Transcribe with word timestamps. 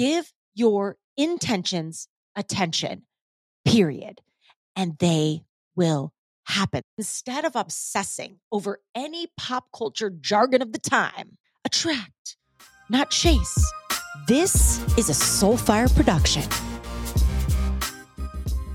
give 0.00 0.32
your 0.54 0.96
intentions 1.18 2.08
attention, 2.34 3.02
period. 3.66 4.22
And 4.74 4.96
they 4.98 5.42
will 5.76 6.14
happen. 6.46 6.80
Instead 6.96 7.44
of 7.44 7.54
obsessing 7.54 8.38
over 8.50 8.80
any 8.94 9.26
pop 9.36 9.66
culture 9.76 10.08
jargon 10.08 10.62
of 10.62 10.72
the 10.72 10.78
time, 10.78 11.36
attract, 11.66 12.38
not 12.88 13.10
chase. 13.10 13.62
This 14.26 14.80
is 14.96 15.10
a 15.10 15.12
Soulfire 15.12 15.94
production. 15.94 16.44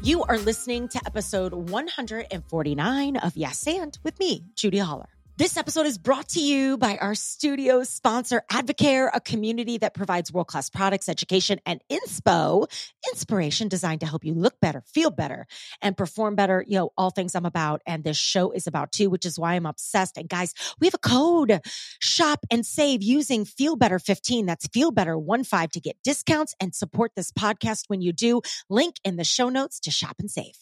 You 0.04 0.22
are 0.26 0.38
listening 0.38 0.88
to 0.90 1.02
episode 1.08 1.56
149 1.56 3.18
of 3.18 3.36
Yes 3.36 3.66
and 3.66 3.98
with 4.04 4.20
me, 4.20 4.46
Judi 4.56 4.80
Holler. 4.80 5.15
This 5.38 5.58
episode 5.58 5.86
is 5.86 5.98
brought 5.98 6.30
to 6.30 6.40
you 6.40 6.78
by 6.78 6.96
our 6.96 7.14
studio 7.14 7.84
sponsor, 7.84 8.42
Advocare, 8.50 9.10
a 9.14 9.20
community 9.20 9.78
that 9.80 9.94
provides 9.94 10.32
world 10.32 10.48
class 10.48 10.70
products, 10.70 11.10
education, 11.10 11.60
and 11.66 11.82
inspo, 11.92 12.72
inspiration 13.12 13.68
designed 13.68 14.00
to 14.00 14.06
help 14.06 14.24
you 14.24 14.34
look 14.34 14.62
better, 14.62 14.82
feel 14.94 15.12
better, 15.12 15.46
and 15.82 15.98
perform 15.98 16.36
better. 16.36 16.64
You 16.66 16.78
know, 16.78 16.94
all 16.98 17.10
things 17.10 17.36
I'm 17.36 17.46
about. 17.46 17.82
And 17.86 18.02
this 18.02 18.16
show 18.16 18.52
is 18.52 18.66
about 18.66 18.94
too, 18.94 19.10
which 19.10 19.26
is 19.26 19.38
why 19.38 19.56
I'm 19.56 19.66
obsessed. 19.66 20.18
And 20.18 20.30
guys, 20.30 20.54
we 20.80 20.88
have 20.88 20.94
a 20.94 21.00
code 21.00 21.60
shop 22.00 22.46
and 22.50 22.66
save 22.66 23.04
using 23.04 23.44
Feel 23.44 23.76
Better 23.76 24.00
15. 24.00 24.46
That's 24.46 24.68
Feel 24.68 24.92
Better 24.92 25.18
1 25.20 25.44
5 25.44 25.72
to 25.72 25.82
get 25.82 25.98
discounts 26.02 26.56
and 26.62 26.74
support 26.74 27.12
this 27.14 27.34
podcast 27.34 27.90
when 27.90 28.00
you 28.00 28.14
do. 28.14 28.40
Link 28.70 28.96
in 29.04 29.18
the 29.18 29.26
show 29.26 29.50
notes 29.50 29.82
to 29.82 29.92
shop 29.92 30.16
and 30.18 30.32
save. 30.32 30.56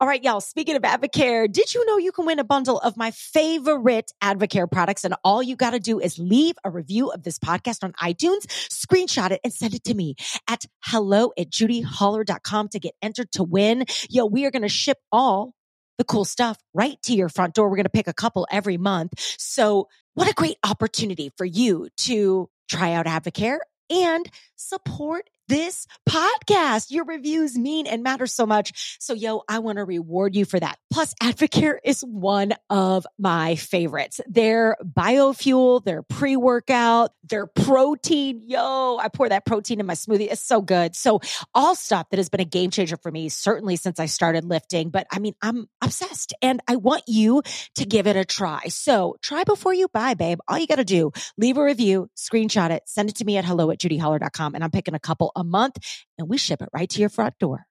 All 0.00 0.08
right, 0.08 0.22
y'all. 0.22 0.40
Speaking 0.40 0.76
of 0.76 0.82
Advocare, 0.82 1.50
did 1.50 1.74
you 1.74 1.84
know 1.86 1.98
you 1.98 2.12
can 2.12 2.26
win 2.26 2.38
a 2.38 2.44
bundle 2.44 2.78
of 2.78 2.96
my 2.96 3.10
favorite 3.10 4.12
Advocare 4.22 4.70
products? 4.70 5.04
And 5.04 5.14
all 5.24 5.42
you 5.42 5.56
got 5.56 5.70
to 5.70 5.80
do 5.80 6.00
is 6.00 6.18
leave 6.18 6.56
a 6.64 6.70
review 6.70 7.10
of 7.10 7.22
this 7.22 7.38
podcast 7.38 7.84
on 7.84 7.92
iTunes, 7.94 8.46
screenshot 8.46 9.30
it, 9.30 9.40
and 9.44 9.52
send 9.52 9.74
it 9.74 9.84
to 9.84 9.94
me 9.94 10.14
at 10.48 10.64
hello 10.80 11.32
at 11.38 11.50
judiholler.com 11.50 12.68
to 12.68 12.78
get 12.78 12.94
entered 13.02 13.30
to 13.32 13.42
win. 13.42 13.84
Yo, 14.08 14.26
we 14.26 14.44
are 14.46 14.50
going 14.50 14.62
to 14.62 14.68
ship 14.68 14.98
all 15.12 15.54
the 15.98 16.04
cool 16.04 16.24
stuff 16.24 16.58
right 16.74 17.00
to 17.02 17.14
your 17.14 17.28
front 17.28 17.54
door. 17.54 17.68
We're 17.68 17.76
going 17.76 17.84
to 17.84 17.90
pick 17.90 18.08
a 18.08 18.14
couple 18.14 18.46
every 18.50 18.76
month. 18.76 19.12
So, 19.38 19.88
what 20.14 20.28
a 20.28 20.34
great 20.34 20.58
opportunity 20.64 21.30
for 21.36 21.44
you 21.44 21.88
to 21.98 22.48
try 22.68 22.92
out 22.92 23.06
Advocare 23.06 23.58
and 23.90 24.28
support 24.56 25.28
this 25.48 25.86
podcast. 26.08 26.90
Your 26.90 27.04
reviews 27.04 27.58
mean 27.58 27.86
and 27.86 28.02
matter 28.02 28.26
so 28.26 28.46
much. 28.46 28.96
So, 29.00 29.14
yo, 29.14 29.42
I 29.48 29.58
want 29.58 29.78
to 29.78 29.84
reward 29.84 30.36
you 30.36 30.44
for 30.44 30.60
that. 30.60 30.78
Plus, 30.92 31.14
Advocare 31.22 31.78
is 31.82 32.02
one 32.02 32.54
of 32.70 33.06
my 33.18 33.56
favorites. 33.56 34.20
Their 34.28 34.76
biofuel, 34.84 35.84
their 35.84 36.02
pre 36.02 36.36
workout, 36.36 37.12
their 37.24 37.46
protein. 37.46 38.42
Yo, 38.46 38.98
I 38.98 39.08
pour 39.08 39.28
that 39.28 39.44
protein 39.44 39.80
in 39.80 39.86
my 39.86 39.94
smoothie. 39.94 40.30
It's 40.30 40.42
so 40.42 40.60
good. 40.60 40.94
So, 40.94 41.20
all 41.54 41.74
stuff 41.74 42.10
that 42.10 42.18
has 42.18 42.28
been 42.28 42.40
a 42.40 42.44
game 42.44 42.70
changer 42.70 42.96
for 42.96 43.10
me, 43.10 43.28
certainly 43.28 43.76
since 43.76 43.98
I 43.98 44.06
started 44.06 44.44
lifting. 44.44 44.90
But 44.90 45.06
I 45.10 45.18
mean, 45.18 45.34
I'm 45.42 45.68
obsessed 45.82 46.34
and 46.42 46.60
I 46.68 46.76
want 46.76 47.04
you 47.06 47.42
to 47.76 47.86
give 47.86 48.06
it 48.06 48.16
a 48.16 48.24
try. 48.24 48.68
So, 48.68 49.16
try 49.22 49.44
before 49.44 49.74
you 49.74 49.88
buy, 49.88 50.14
babe. 50.14 50.38
All 50.46 50.58
you 50.58 50.66
got 50.66 50.76
to 50.76 50.84
do, 50.84 51.12
leave 51.36 51.56
a 51.56 51.64
review, 51.64 52.10
screenshot 52.16 52.70
it, 52.70 52.82
send 52.86 53.08
it 53.08 53.16
to 53.16 53.24
me 53.24 53.36
at 53.36 53.44
hello 53.44 53.70
at 53.70 53.78
judiholler.com, 53.78 54.54
and 54.54 54.62
I'm 54.62 54.70
picking 54.70 54.94
a 54.94 55.00
couple 55.00 55.32
a 55.38 55.44
month 55.44 55.78
and 56.18 56.28
we 56.28 56.36
ship 56.36 56.60
it 56.60 56.68
right 56.72 56.88
to 56.90 57.00
your 57.00 57.08
front 57.08 57.38
door. 57.38 57.64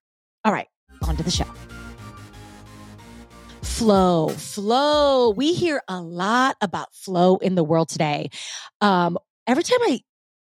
All 0.43 0.53
right, 0.53 0.67
on 1.03 1.17
to 1.17 1.23
the 1.23 1.31
show. 1.31 1.45
Flow, 3.61 4.29
flow. 4.29 5.29
We 5.31 5.53
hear 5.53 5.81
a 5.87 6.01
lot 6.01 6.55
about 6.61 6.95
flow 6.95 7.37
in 7.37 7.55
the 7.55 7.63
world 7.63 7.89
today. 7.89 8.29
Um, 8.81 9.17
every 9.45 9.63
time 9.63 9.79
I 9.83 10.01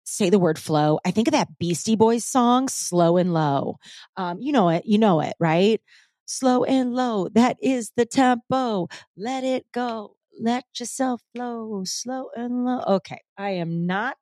say 0.04 0.30
the 0.30 0.40
word 0.40 0.58
flow, 0.58 1.00
I 1.04 1.12
think 1.12 1.28
of 1.28 1.34
that 1.34 1.58
Beastie 1.58 1.96
Boys 1.96 2.24
song, 2.24 2.70
Slow 2.70 3.18
and 3.18 3.34
Low. 3.34 3.78
Um, 4.16 4.40
you 4.40 4.52
know 4.52 4.70
it, 4.70 4.86
you 4.86 4.98
know 4.98 5.20
it, 5.22 5.34
right? 5.40 5.82
Slow 6.26 6.64
and 6.64 6.94
low. 6.94 7.30
That 7.30 7.58
is 7.62 7.92
the 7.96 8.06
tempo. 8.06 8.88
Let 9.16 9.44
it 9.44 9.66
go 9.74 10.17
let 10.40 10.66
yourself 10.80 11.22
flow 11.36 11.84
slow 11.86 12.30
and 12.36 12.66
low. 12.66 12.82
Okay. 12.88 13.22
I 13.38 13.52
am 13.52 13.86
not 13.86 14.18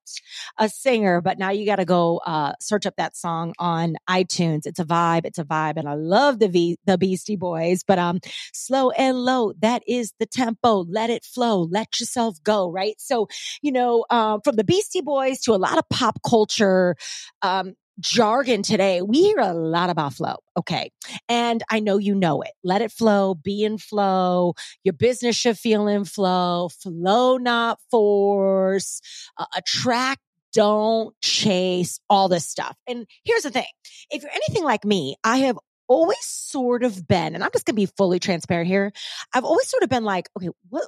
a 0.57 0.67
singer, 0.67 1.21
but 1.21 1.39
now 1.39 1.49
you 1.49 1.65
got 1.65 1.77
to 1.77 1.85
go 1.85 2.17
uh, 2.25 2.53
search 2.59 2.85
up 2.85 2.95
that 2.97 3.15
song 3.15 3.53
on 3.59 3.95
iTunes. 4.09 4.65
It's 4.65 4.79
a 4.79 4.85
vibe. 4.85 5.25
It's 5.25 5.39
a 5.39 5.45
vibe. 5.45 5.77
And 5.77 5.87
I 5.87 5.93
love 5.93 6.39
the 6.39 6.49
v- 6.49 6.77
the 6.85 6.97
Beastie 6.97 7.37
Boys, 7.37 7.83
but 7.83 7.97
um, 7.97 8.19
slow 8.53 8.91
and 8.91 9.17
low. 9.17 9.53
That 9.59 9.83
is 9.87 10.13
the 10.19 10.25
tempo. 10.25 10.85
Let 10.89 11.09
it 11.09 11.23
flow. 11.23 11.61
Let 11.61 11.99
yourself 11.99 12.37
go. 12.43 12.69
Right. 12.69 12.95
So, 12.99 13.27
you 13.61 13.71
know, 13.71 14.05
um, 14.09 14.41
from 14.43 14.57
the 14.57 14.63
Beastie 14.65 15.01
Boys 15.01 15.39
to 15.41 15.53
a 15.53 15.55
lot 15.55 15.77
of 15.77 15.87
pop 15.89 16.19
culture, 16.27 16.95
um, 17.41 17.73
jargon 17.99 18.61
today, 18.61 19.01
we 19.01 19.21
hear 19.21 19.39
a 19.39 19.53
lot 19.53 19.89
about 19.89 20.13
flow. 20.13 20.35
Okay. 20.57 20.91
And 21.29 21.63
I 21.69 21.79
know 21.79 21.97
you 21.97 22.15
know 22.15 22.41
it. 22.41 22.51
Let 22.63 22.81
it 22.81 22.91
flow, 22.91 23.35
be 23.35 23.63
in 23.63 23.77
flow. 23.77 24.53
Your 24.83 24.93
business 24.93 25.35
should 25.35 25.57
feel 25.57 25.87
in 25.87 26.05
flow, 26.05 26.69
flow, 26.69 27.37
not 27.37 27.79
force, 27.91 29.01
uh, 29.37 29.45
attract. 29.55 30.21
Don't 30.53 31.13
chase 31.21 31.99
all 32.09 32.29
this 32.29 32.47
stuff. 32.47 32.77
And 32.87 33.05
here's 33.25 33.43
the 33.43 33.51
thing. 33.51 33.65
If 34.09 34.23
you're 34.23 34.31
anything 34.31 34.63
like 34.63 34.85
me, 34.85 35.17
I 35.23 35.39
have 35.39 35.59
always 35.87 36.17
sort 36.21 36.83
of 36.83 37.07
been, 37.07 37.35
and 37.35 37.43
I'm 37.43 37.49
just 37.53 37.65
going 37.65 37.75
to 37.75 37.81
be 37.81 37.91
fully 37.97 38.19
transparent 38.19 38.67
here. 38.67 38.91
I've 39.33 39.43
always 39.43 39.67
sort 39.67 39.83
of 39.83 39.89
been 39.89 40.05
like, 40.05 40.29
okay, 40.37 40.49
what, 40.69 40.87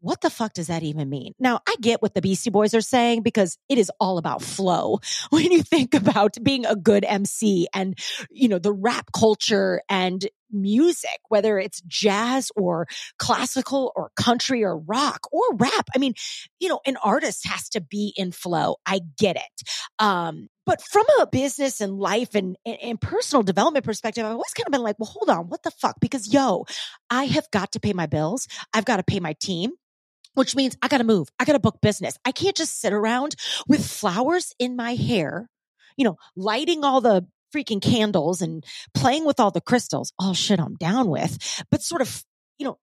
what 0.00 0.20
the 0.20 0.30
fuck 0.30 0.52
does 0.52 0.68
that 0.68 0.82
even 0.82 1.08
mean? 1.08 1.34
Now, 1.38 1.60
I 1.66 1.74
get 1.80 2.00
what 2.02 2.14
the 2.14 2.22
Beastie 2.22 2.50
Boys 2.50 2.74
are 2.74 2.80
saying 2.80 3.22
because 3.22 3.58
it 3.68 3.78
is 3.78 3.90
all 4.00 4.18
about 4.18 4.42
flow. 4.42 5.00
When 5.30 5.52
you 5.52 5.62
think 5.62 5.94
about 5.94 6.36
being 6.42 6.64
a 6.64 6.74
good 6.74 7.04
MC 7.04 7.68
and, 7.74 7.98
you 8.30 8.48
know, 8.48 8.58
the 8.58 8.72
rap 8.72 9.10
culture 9.12 9.82
and 9.88 10.26
music, 10.50 11.18
whether 11.28 11.58
it's 11.58 11.80
jazz 11.82 12.50
or 12.56 12.86
classical 13.18 13.92
or 13.94 14.10
country 14.16 14.64
or 14.64 14.78
rock 14.78 15.26
or 15.30 15.42
rap. 15.54 15.88
I 15.94 15.98
mean, 15.98 16.14
you 16.58 16.68
know, 16.68 16.80
an 16.86 16.96
artist 17.02 17.46
has 17.46 17.68
to 17.70 17.80
be 17.80 18.14
in 18.16 18.32
flow. 18.32 18.76
I 18.86 19.00
get 19.18 19.36
it. 19.36 19.68
Um, 19.98 20.48
but 20.64 20.82
from 20.82 21.04
a 21.20 21.26
business 21.26 21.80
and 21.80 21.98
life 21.98 22.34
and, 22.34 22.56
and, 22.64 23.00
personal 23.00 23.42
development 23.42 23.84
perspective, 23.84 24.24
I've 24.24 24.32
always 24.32 24.52
kind 24.54 24.66
of 24.66 24.72
been 24.72 24.82
like, 24.82 24.98
well, 24.98 25.10
hold 25.10 25.30
on, 25.30 25.48
what 25.48 25.62
the 25.62 25.70
fuck? 25.70 25.96
Because 26.00 26.32
yo, 26.32 26.66
I 27.10 27.24
have 27.24 27.50
got 27.50 27.72
to 27.72 27.80
pay 27.80 27.92
my 27.92 28.06
bills. 28.06 28.48
I've 28.74 28.84
got 28.84 28.98
to 28.98 29.02
pay 29.02 29.20
my 29.20 29.34
team 29.40 29.72
which 30.38 30.56
means 30.56 30.76
I 30.80 30.88
got 30.88 30.98
to 30.98 31.04
move. 31.04 31.28
I 31.38 31.44
got 31.44 31.54
to 31.54 31.58
book 31.58 31.80
business. 31.82 32.16
I 32.24 32.32
can't 32.32 32.56
just 32.56 32.80
sit 32.80 32.92
around 32.92 33.34
with 33.66 33.84
flowers 33.84 34.54
in 34.58 34.76
my 34.76 34.94
hair, 34.94 35.50
you 35.96 36.04
know, 36.04 36.16
lighting 36.36 36.84
all 36.84 37.00
the 37.00 37.26
freaking 37.54 37.82
candles 37.82 38.40
and 38.40 38.64
playing 38.94 39.24
with 39.24 39.40
all 39.40 39.50
the 39.50 39.60
crystals. 39.60 40.12
All 40.18 40.34
shit 40.34 40.60
I'm 40.60 40.76
down 40.76 41.08
with, 41.08 41.64
but 41.70 41.82
sort 41.82 42.02
of, 42.02 42.24
you 42.58 42.66
know, 42.66 42.78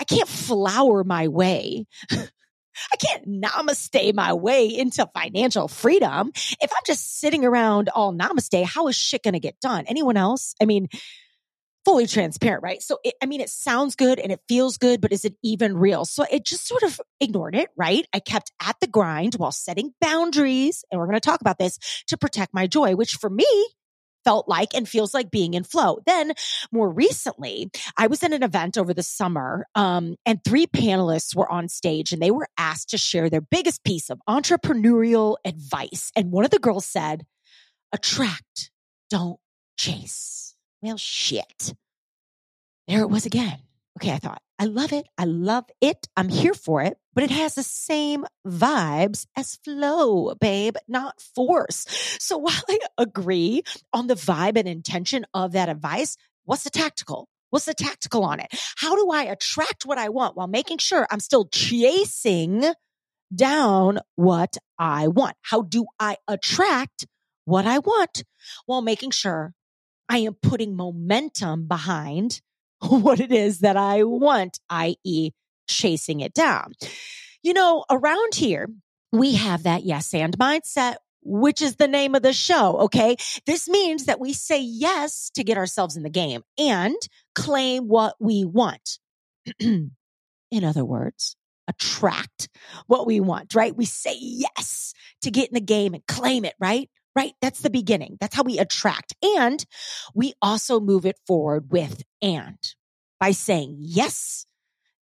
I 0.00 0.04
can't 0.04 0.28
flower 0.28 1.04
my 1.04 1.28
way. 1.28 1.86
I 2.92 2.96
can't 2.98 3.26
namaste 3.26 4.14
my 4.14 4.34
way 4.34 4.66
into 4.66 5.08
financial 5.14 5.66
freedom. 5.66 6.30
If 6.34 6.70
I'm 6.70 6.82
just 6.86 7.18
sitting 7.18 7.44
around 7.44 7.88
all 7.88 8.12
namaste, 8.12 8.64
how 8.64 8.88
is 8.88 8.96
shit 8.96 9.22
going 9.22 9.34
to 9.34 9.40
get 9.40 9.58
done? 9.60 9.86
Anyone 9.86 10.16
else? 10.16 10.54
I 10.60 10.66
mean, 10.66 10.88
fully 11.86 12.08
transparent, 12.08 12.64
right? 12.64 12.82
So, 12.82 12.98
it, 13.04 13.14
I 13.22 13.26
mean, 13.26 13.40
it 13.40 13.48
sounds 13.48 13.94
good 13.94 14.18
and 14.18 14.32
it 14.32 14.40
feels 14.48 14.76
good, 14.76 15.00
but 15.00 15.12
is 15.12 15.24
it 15.24 15.36
even 15.44 15.78
real? 15.78 16.04
So 16.04 16.26
it 16.28 16.44
just 16.44 16.66
sort 16.66 16.82
of 16.82 17.00
ignored 17.20 17.54
it, 17.54 17.70
right? 17.76 18.04
I 18.12 18.18
kept 18.18 18.50
at 18.60 18.74
the 18.80 18.88
grind 18.88 19.34
while 19.34 19.52
setting 19.52 19.94
boundaries. 20.00 20.84
And 20.90 20.98
we're 20.98 21.06
going 21.06 21.14
to 21.14 21.20
talk 21.20 21.40
about 21.40 21.58
this 21.58 21.78
to 22.08 22.16
protect 22.16 22.52
my 22.52 22.66
joy, 22.66 22.96
which 22.96 23.12
for 23.12 23.30
me 23.30 23.46
felt 24.24 24.48
like 24.48 24.74
and 24.74 24.88
feels 24.88 25.14
like 25.14 25.30
being 25.30 25.54
in 25.54 25.62
flow. 25.62 26.00
Then 26.04 26.32
more 26.72 26.90
recently, 26.90 27.70
I 27.96 28.08
was 28.08 28.24
in 28.24 28.32
an 28.32 28.42
event 28.42 28.76
over 28.76 28.92
the 28.92 29.04
summer, 29.04 29.68
um, 29.76 30.16
and 30.26 30.42
three 30.44 30.66
panelists 30.66 31.36
were 31.36 31.48
on 31.48 31.68
stage 31.68 32.10
and 32.12 32.20
they 32.20 32.32
were 32.32 32.48
asked 32.58 32.90
to 32.90 32.98
share 32.98 33.30
their 33.30 33.40
biggest 33.40 33.84
piece 33.84 34.10
of 34.10 34.20
entrepreneurial 34.28 35.36
advice. 35.44 36.10
And 36.16 36.32
one 36.32 36.44
of 36.44 36.50
the 36.50 36.58
girls 36.58 36.86
said, 36.86 37.24
attract, 37.92 38.72
don't 39.08 39.38
chase. 39.78 40.45
Well, 40.86 40.96
shit. 40.96 41.74
There 42.86 43.00
it 43.00 43.10
was 43.10 43.26
again. 43.26 43.58
Okay, 43.98 44.12
I 44.12 44.18
thought, 44.18 44.40
I 44.56 44.66
love 44.66 44.92
it. 44.92 45.08
I 45.18 45.24
love 45.24 45.64
it. 45.80 46.06
I'm 46.16 46.28
here 46.28 46.54
for 46.54 46.80
it, 46.80 46.96
but 47.12 47.24
it 47.24 47.32
has 47.32 47.56
the 47.56 47.64
same 47.64 48.24
vibes 48.46 49.26
as 49.36 49.56
flow, 49.64 50.36
babe, 50.36 50.76
not 50.86 51.20
force. 51.20 51.86
So 52.20 52.38
while 52.46 52.62
I 52.68 52.78
agree 52.98 53.64
on 53.92 54.06
the 54.06 54.14
vibe 54.14 54.56
and 54.56 54.68
intention 54.68 55.26
of 55.34 55.52
that 55.52 55.68
advice, 55.68 56.16
what's 56.44 56.62
the 56.62 56.70
tactical? 56.70 57.28
What's 57.50 57.64
the 57.64 57.74
tactical 57.74 58.22
on 58.22 58.38
it? 58.38 58.46
How 58.76 58.94
do 58.94 59.10
I 59.10 59.24
attract 59.24 59.86
what 59.86 59.98
I 59.98 60.08
want 60.10 60.36
while 60.36 60.46
making 60.46 60.78
sure 60.78 61.08
I'm 61.10 61.18
still 61.18 61.46
chasing 61.46 62.64
down 63.34 63.98
what 64.14 64.56
I 64.78 65.08
want? 65.08 65.34
How 65.42 65.62
do 65.62 65.86
I 65.98 66.18
attract 66.28 67.06
what 67.44 67.66
I 67.66 67.80
want 67.80 68.22
while 68.66 68.82
making 68.82 69.10
sure 69.10 69.52
I 70.08 70.18
am 70.18 70.34
putting 70.34 70.76
momentum 70.76 71.66
behind 71.66 72.40
what 72.80 73.20
it 73.20 73.32
is 73.32 73.60
that 73.60 73.76
I 73.76 74.04
want, 74.04 74.60
i.e., 74.70 75.30
chasing 75.68 76.20
it 76.20 76.34
down. 76.34 76.72
You 77.42 77.54
know, 77.54 77.84
around 77.90 78.34
here, 78.34 78.68
we 79.12 79.34
have 79.34 79.64
that 79.64 79.84
yes 79.84 80.12
and 80.14 80.36
mindset 80.38 80.96
which 81.26 81.60
is 81.60 81.74
the 81.76 81.88
name 81.88 82.14
of 82.14 82.22
the 82.22 82.32
show. 82.32 82.78
Okay. 82.82 83.16
This 83.46 83.68
means 83.68 84.04
that 84.04 84.20
we 84.20 84.32
say 84.32 84.60
yes 84.60 85.30
to 85.34 85.42
get 85.42 85.58
ourselves 85.58 85.96
in 85.96 86.04
the 86.04 86.10
game 86.10 86.42
and 86.56 86.96
claim 87.34 87.88
what 87.88 88.14
we 88.20 88.44
want. 88.44 88.98
in 89.60 89.90
other 90.52 90.84
words, 90.84 91.36
attract 91.68 92.48
what 92.86 93.06
we 93.06 93.18
want, 93.18 93.54
right? 93.54 93.76
We 93.76 93.86
say 93.86 94.16
yes 94.20 94.94
to 95.22 95.32
get 95.32 95.48
in 95.48 95.54
the 95.54 95.60
game 95.60 95.94
and 95.94 96.06
claim 96.06 96.44
it, 96.44 96.54
right? 96.60 96.88
Right. 97.16 97.32
That's 97.40 97.60
the 97.60 97.70
beginning. 97.70 98.18
That's 98.20 98.36
how 98.36 98.42
we 98.42 98.58
attract. 98.58 99.14
And 99.22 99.64
we 100.14 100.34
also 100.42 100.80
move 100.80 101.06
it 101.06 101.16
forward 101.26 101.72
with 101.72 102.02
and 102.20 102.58
by 103.18 103.30
saying, 103.30 103.78
yes, 103.80 104.46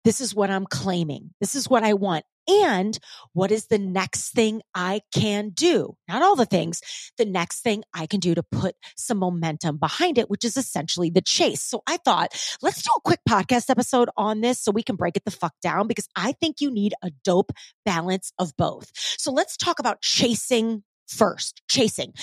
this 0.03 0.21
is 0.21 0.35
what 0.35 0.51
I'm 0.51 0.67
claiming. 0.67 1.31
This 1.41 1.55
is 1.55 1.67
what 1.67 1.83
I 1.83 1.93
want. 1.93 2.23
And 2.47 2.99
what 3.31 3.51
is 3.51 3.67
the 3.67 3.79
next 3.79 4.33
thing 4.33 4.61
I 4.75 5.01
can 5.15 5.49
do? 5.49 5.95
Not 6.09 6.21
all 6.21 6.35
the 6.35 6.45
things, 6.45 6.81
the 7.17 7.25
next 7.25 7.61
thing 7.61 7.83
I 7.93 8.05
can 8.05 8.19
do 8.19 8.35
to 8.35 8.43
put 8.43 8.75
some 8.97 9.17
momentum 9.17 9.77
behind 9.77 10.17
it, 10.17 10.29
which 10.29 10.43
is 10.43 10.57
essentially 10.57 11.09
the 11.09 11.21
chase. 11.21 11.63
So 11.63 11.81
I 11.87 11.97
thought, 11.97 12.33
let's 12.61 12.83
do 12.83 12.91
a 12.97 13.01
quick 13.01 13.21
podcast 13.27 13.69
episode 13.69 14.09
on 14.17 14.41
this 14.41 14.59
so 14.59 14.71
we 14.71 14.83
can 14.83 14.97
break 14.97 15.15
it 15.15 15.23
the 15.25 15.31
fuck 15.31 15.53
down 15.61 15.87
because 15.87 16.09
I 16.15 16.33
think 16.33 16.59
you 16.59 16.69
need 16.69 16.93
a 17.01 17.11
dope 17.23 17.53
balance 17.85 18.33
of 18.37 18.55
both. 18.57 18.91
So 18.93 19.31
let's 19.31 19.55
talk 19.55 19.79
about 19.79 20.01
chasing 20.01 20.83
first, 21.07 21.61
chasing. 21.69 22.13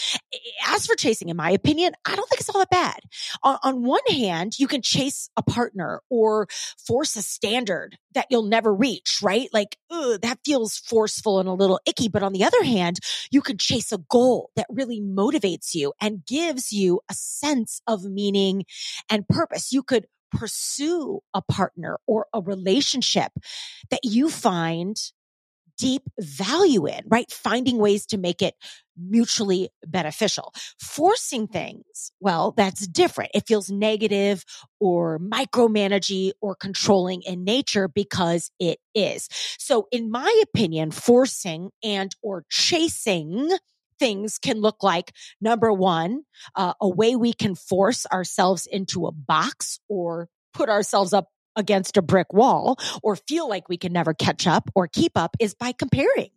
As 0.66 0.86
for 0.86 0.94
chasing, 0.94 1.28
in 1.28 1.36
my 1.36 1.50
opinion, 1.50 1.92
I 2.04 2.16
don't 2.16 2.28
think 2.28 2.40
it's 2.40 2.48
all 2.48 2.60
that 2.60 2.70
bad. 2.70 3.00
On, 3.42 3.58
on, 3.62 3.82
one 3.82 4.00
hand, 4.08 4.58
you 4.58 4.66
can 4.66 4.82
chase 4.82 5.30
a 5.36 5.42
partner 5.42 6.00
or 6.10 6.48
force 6.86 7.16
a 7.16 7.22
standard 7.22 7.96
that 8.14 8.26
you'll 8.30 8.42
never 8.42 8.74
reach, 8.74 9.20
right? 9.22 9.48
Like, 9.52 9.76
ugh, 9.90 10.20
that 10.22 10.38
feels 10.44 10.78
forceful 10.78 11.40
and 11.40 11.48
a 11.48 11.52
little 11.52 11.80
icky. 11.86 12.08
But 12.08 12.22
on 12.22 12.32
the 12.32 12.44
other 12.44 12.62
hand, 12.62 12.98
you 13.30 13.42
can 13.42 13.58
chase 13.58 13.92
a 13.92 13.98
goal 13.98 14.50
that 14.56 14.66
really 14.70 15.00
motivates 15.00 15.74
you 15.74 15.92
and 16.00 16.24
gives 16.26 16.72
you 16.72 17.00
a 17.10 17.14
sense 17.14 17.80
of 17.86 18.04
meaning 18.04 18.64
and 19.10 19.28
purpose. 19.28 19.72
You 19.72 19.82
could 19.82 20.06
pursue 20.30 21.20
a 21.34 21.42
partner 21.42 21.98
or 22.06 22.26
a 22.32 22.40
relationship 22.40 23.32
that 23.90 24.00
you 24.04 24.30
find 24.30 24.96
deep 25.80 26.02
value 26.20 26.86
in, 26.86 27.00
right? 27.06 27.30
Finding 27.32 27.78
ways 27.78 28.04
to 28.06 28.18
make 28.18 28.42
it 28.42 28.54
mutually 28.98 29.70
beneficial. 29.86 30.52
Forcing 30.78 31.48
things, 31.48 32.12
well, 32.20 32.52
that's 32.54 32.86
different. 32.86 33.30
It 33.32 33.46
feels 33.46 33.70
negative 33.70 34.44
or 34.78 35.18
micromanaging 35.18 36.32
or 36.42 36.54
controlling 36.54 37.22
in 37.22 37.44
nature 37.44 37.88
because 37.88 38.50
it 38.60 38.78
is. 38.94 39.28
So 39.58 39.88
in 39.90 40.10
my 40.10 40.30
opinion, 40.42 40.90
forcing 40.90 41.70
and 41.82 42.14
or 42.22 42.44
chasing 42.50 43.50
things 43.98 44.38
can 44.38 44.60
look 44.60 44.82
like 44.82 45.12
number 45.40 45.72
one, 45.72 46.22
uh, 46.56 46.74
a 46.80 46.88
way 46.88 47.16
we 47.16 47.32
can 47.32 47.54
force 47.54 48.04
ourselves 48.12 48.66
into 48.66 49.06
a 49.06 49.12
box 49.12 49.80
or 49.88 50.28
put 50.52 50.68
ourselves 50.68 51.12
up 51.12 51.28
against 51.56 51.96
a 51.96 52.02
brick 52.02 52.32
wall 52.32 52.76
or 53.02 53.16
feel 53.16 53.48
like 53.48 53.68
we 53.68 53.76
can 53.76 53.92
never 53.92 54.14
catch 54.14 54.46
up 54.46 54.70
or 54.74 54.88
keep 54.88 55.12
up 55.16 55.36
is 55.40 55.54
by 55.54 55.72
comparing 55.72 56.30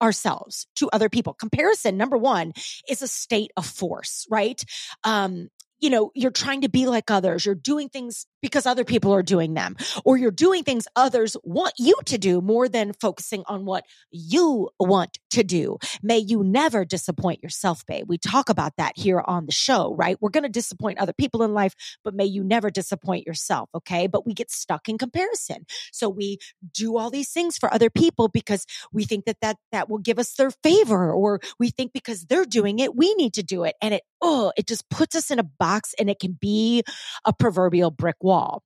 ourselves 0.00 0.66
to 0.76 0.88
other 0.92 1.08
people. 1.08 1.34
Comparison, 1.34 1.96
number 1.96 2.16
one, 2.16 2.52
is 2.88 3.02
a 3.02 3.08
state 3.08 3.50
of 3.56 3.66
force, 3.66 4.26
right? 4.30 4.62
Um, 5.04 5.48
you 5.80 5.90
know, 5.90 6.10
you're 6.14 6.30
trying 6.30 6.62
to 6.62 6.68
be 6.68 6.86
like 6.86 7.10
others. 7.10 7.46
You're 7.46 7.54
doing 7.54 7.88
things 7.88 8.26
because 8.40 8.66
other 8.66 8.84
people 8.84 9.12
are 9.14 9.22
doing 9.22 9.54
them, 9.54 9.76
or 10.04 10.16
you're 10.16 10.30
doing 10.30 10.62
things 10.64 10.86
others 10.96 11.36
want 11.44 11.74
you 11.78 11.94
to 12.06 12.18
do 12.18 12.40
more 12.40 12.68
than 12.68 12.92
focusing 13.00 13.42
on 13.46 13.64
what 13.64 13.84
you 14.10 14.68
want 14.78 15.18
to 15.30 15.42
do. 15.42 15.78
May 16.02 16.18
you 16.18 16.42
never 16.44 16.84
disappoint 16.84 17.42
yourself, 17.42 17.84
babe. 17.86 18.06
We 18.08 18.18
talk 18.18 18.48
about 18.48 18.72
that 18.78 18.92
here 18.96 19.22
on 19.24 19.46
the 19.46 19.52
show, 19.52 19.94
right? 19.94 20.16
We're 20.20 20.30
going 20.30 20.44
to 20.44 20.48
disappoint 20.48 20.98
other 20.98 21.12
people 21.12 21.42
in 21.42 21.54
life, 21.54 21.74
but 22.04 22.14
may 22.14 22.24
you 22.24 22.44
never 22.44 22.70
disappoint 22.70 23.26
yourself. 23.26 23.68
Okay. 23.74 24.06
But 24.06 24.26
we 24.26 24.34
get 24.34 24.50
stuck 24.50 24.88
in 24.88 24.98
comparison. 24.98 25.66
So 25.92 26.08
we 26.08 26.38
do 26.72 26.96
all 26.96 27.10
these 27.10 27.30
things 27.30 27.58
for 27.58 27.72
other 27.72 27.90
people 27.90 28.28
because 28.28 28.66
we 28.92 29.04
think 29.04 29.24
that 29.26 29.40
that, 29.42 29.56
that 29.72 29.88
will 29.88 29.98
give 29.98 30.18
us 30.18 30.34
their 30.34 30.50
favor, 30.62 31.12
or 31.12 31.40
we 31.58 31.70
think 31.70 31.92
because 31.92 32.24
they're 32.24 32.44
doing 32.44 32.78
it, 32.78 32.96
we 32.96 33.14
need 33.14 33.34
to 33.34 33.42
do 33.42 33.64
it. 33.64 33.74
And 33.82 33.94
it, 33.94 34.02
oh, 34.20 34.52
it 34.56 34.66
just 34.66 34.88
puts 34.90 35.14
us 35.14 35.30
in 35.30 35.38
a 35.38 35.44
box 35.44 35.94
and 35.98 36.10
it 36.10 36.18
can 36.18 36.36
be 36.40 36.82
a 37.24 37.32
proverbial 37.32 37.90
brick 37.90 38.16
wall. 38.28 38.62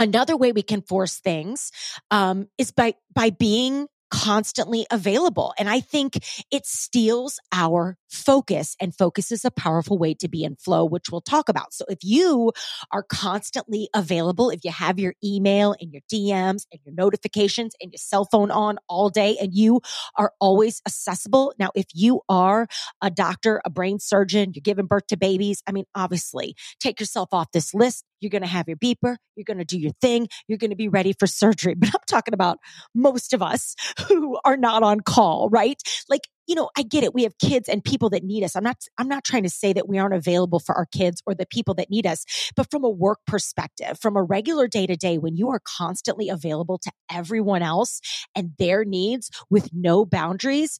Another 0.00 0.36
way 0.36 0.52
we 0.52 0.62
can 0.62 0.82
force 0.82 1.18
things 1.18 1.70
um, 2.10 2.48
is 2.58 2.72
by 2.72 2.94
by 3.14 3.30
being 3.30 3.86
constantly 4.10 4.86
available. 4.90 5.52
And 5.58 5.68
I 5.68 5.80
think 5.80 6.18
it 6.50 6.64
steals 6.64 7.38
our 7.52 7.96
focus 8.08 8.76
and 8.80 8.94
focus 8.94 9.32
is 9.32 9.44
a 9.44 9.50
powerful 9.50 9.98
way 9.98 10.14
to 10.14 10.28
be 10.28 10.44
in 10.44 10.56
flow, 10.56 10.84
which 10.84 11.10
we'll 11.10 11.20
talk 11.20 11.48
about. 11.48 11.74
So 11.74 11.84
if 11.88 11.98
you 12.02 12.52
are 12.92 13.02
constantly 13.02 13.88
available, 13.94 14.50
if 14.50 14.64
you 14.64 14.70
have 14.70 14.98
your 14.98 15.14
email 15.24 15.74
and 15.80 15.92
your 15.92 16.02
DMs 16.12 16.66
and 16.72 16.80
your 16.84 16.94
notifications 16.94 17.74
and 17.80 17.92
your 17.92 17.98
cell 17.98 18.24
phone 18.24 18.50
on 18.50 18.78
all 18.88 19.10
day 19.10 19.36
and 19.40 19.52
you 19.52 19.80
are 20.16 20.32
always 20.40 20.80
accessible. 20.86 21.52
Now, 21.58 21.70
if 21.74 21.86
you 21.92 22.20
are 22.28 22.68
a 23.02 23.10
doctor, 23.10 23.60
a 23.64 23.70
brain 23.70 23.98
surgeon, 23.98 24.52
you're 24.54 24.62
giving 24.62 24.86
birth 24.86 25.08
to 25.08 25.16
babies, 25.16 25.62
I 25.66 25.72
mean, 25.72 25.84
obviously 25.94 26.54
take 26.80 27.00
yourself 27.00 27.30
off 27.32 27.52
this 27.52 27.74
list. 27.74 28.04
You're 28.20 28.30
going 28.30 28.42
to 28.42 28.48
have 28.48 28.68
your 28.68 28.76
beeper. 28.76 29.16
You're 29.34 29.44
going 29.44 29.58
to 29.58 29.64
do 29.64 29.78
your 29.78 29.92
thing. 30.00 30.28
You're 30.48 30.58
going 30.58 30.70
to 30.70 30.76
be 30.76 30.88
ready 30.88 31.14
for 31.18 31.26
surgery. 31.26 31.74
But 31.74 31.90
I'm 31.94 32.00
talking 32.08 32.34
about 32.34 32.58
most 32.94 33.32
of 33.32 33.42
us 33.42 33.74
who 34.08 34.38
are 34.44 34.56
not 34.56 34.82
on 34.82 35.00
call, 35.00 35.48
right? 35.50 35.80
Like, 36.08 36.22
you 36.46 36.54
know, 36.54 36.70
I 36.76 36.82
get 36.82 37.02
it. 37.04 37.12
We 37.12 37.24
have 37.24 37.36
kids 37.38 37.68
and 37.68 37.82
people 37.82 38.10
that 38.10 38.22
need 38.22 38.44
us. 38.44 38.54
I'm 38.54 38.62
not, 38.62 38.76
I'm 38.98 39.08
not 39.08 39.24
trying 39.24 39.42
to 39.42 39.50
say 39.50 39.72
that 39.72 39.88
we 39.88 39.98
aren't 39.98 40.14
available 40.14 40.60
for 40.60 40.74
our 40.74 40.86
kids 40.86 41.22
or 41.26 41.34
the 41.34 41.46
people 41.46 41.74
that 41.74 41.90
need 41.90 42.06
us, 42.06 42.24
but 42.54 42.70
from 42.70 42.84
a 42.84 42.90
work 42.90 43.18
perspective, 43.26 43.98
from 44.00 44.16
a 44.16 44.22
regular 44.22 44.68
day 44.68 44.86
to 44.86 44.96
day, 44.96 45.18
when 45.18 45.36
you 45.36 45.50
are 45.50 45.60
constantly 45.64 46.28
available 46.28 46.78
to 46.78 46.92
everyone 47.10 47.62
else 47.62 48.00
and 48.34 48.52
their 48.58 48.84
needs 48.84 49.30
with 49.50 49.70
no 49.72 50.04
boundaries, 50.06 50.78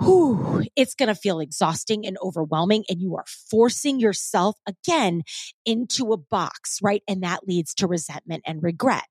whew, 0.00 0.64
it's 0.76 0.94
going 0.94 1.08
to 1.08 1.14
feel 1.14 1.40
exhausting 1.40 2.06
and 2.06 2.16
overwhelming. 2.22 2.84
And 2.88 3.00
you 3.00 3.16
are 3.16 3.24
forcing 3.50 4.00
yourself 4.00 4.56
again 4.66 5.22
into 5.64 6.12
a 6.12 6.16
box, 6.16 6.78
right? 6.82 7.02
And 7.08 7.22
that 7.22 7.46
leads 7.46 7.74
to 7.74 7.86
resentment 7.86 8.42
and 8.46 8.62
regret. 8.62 9.04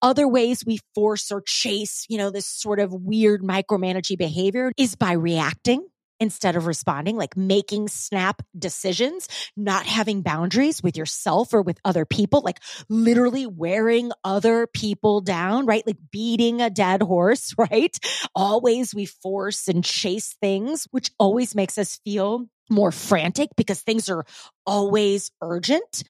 Other 0.00 0.26
ways 0.26 0.64
we 0.66 0.80
force 0.94 1.30
or 1.30 1.42
chase, 1.46 2.04
you 2.08 2.18
know, 2.18 2.30
this 2.30 2.46
sort 2.46 2.80
of 2.80 2.92
weird 2.92 3.42
micromanaging 3.42 4.18
behavior 4.18 4.72
is 4.76 4.96
by 4.96 5.12
reacting 5.12 5.86
instead 6.22 6.56
of 6.56 6.66
responding, 6.66 7.16
like 7.16 7.36
making 7.36 7.88
snap 7.88 8.42
decisions, 8.56 9.28
not 9.56 9.84
having 9.84 10.22
boundaries 10.22 10.82
with 10.82 10.96
yourself 10.96 11.52
or 11.52 11.60
with 11.60 11.80
other 11.84 12.04
people, 12.04 12.40
like 12.42 12.60
literally 12.88 13.44
wearing 13.44 14.12
other 14.22 14.68
people 14.68 15.20
down, 15.20 15.66
right? 15.66 15.86
Like 15.86 15.98
beating 16.10 16.62
a 16.62 16.70
dead 16.70 17.02
horse, 17.02 17.54
right? 17.58 17.98
Always 18.34 18.94
we 18.94 19.04
force 19.04 19.68
and 19.68 19.84
chase 19.84 20.36
things, 20.40 20.86
which 20.92 21.10
always 21.18 21.54
makes 21.54 21.76
us 21.76 21.98
feel 22.04 22.46
more 22.70 22.92
frantic 22.92 23.50
because 23.56 23.82
things 23.82 24.08
are 24.08 24.24
always 24.64 25.32
urgent. 25.42 26.04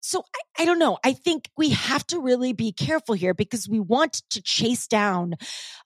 So 0.00 0.22
I, 0.34 0.62
I, 0.62 0.64
don't 0.64 0.78
know. 0.78 0.98
I 1.04 1.14
think 1.14 1.50
we 1.56 1.70
have 1.70 2.06
to 2.08 2.20
really 2.20 2.52
be 2.52 2.70
careful 2.70 3.16
here 3.16 3.34
because 3.34 3.68
we 3.68 3.80
want 3.80 4.22
to 4.30 4.40
chase 4.40 4.86
down 4.86 5.34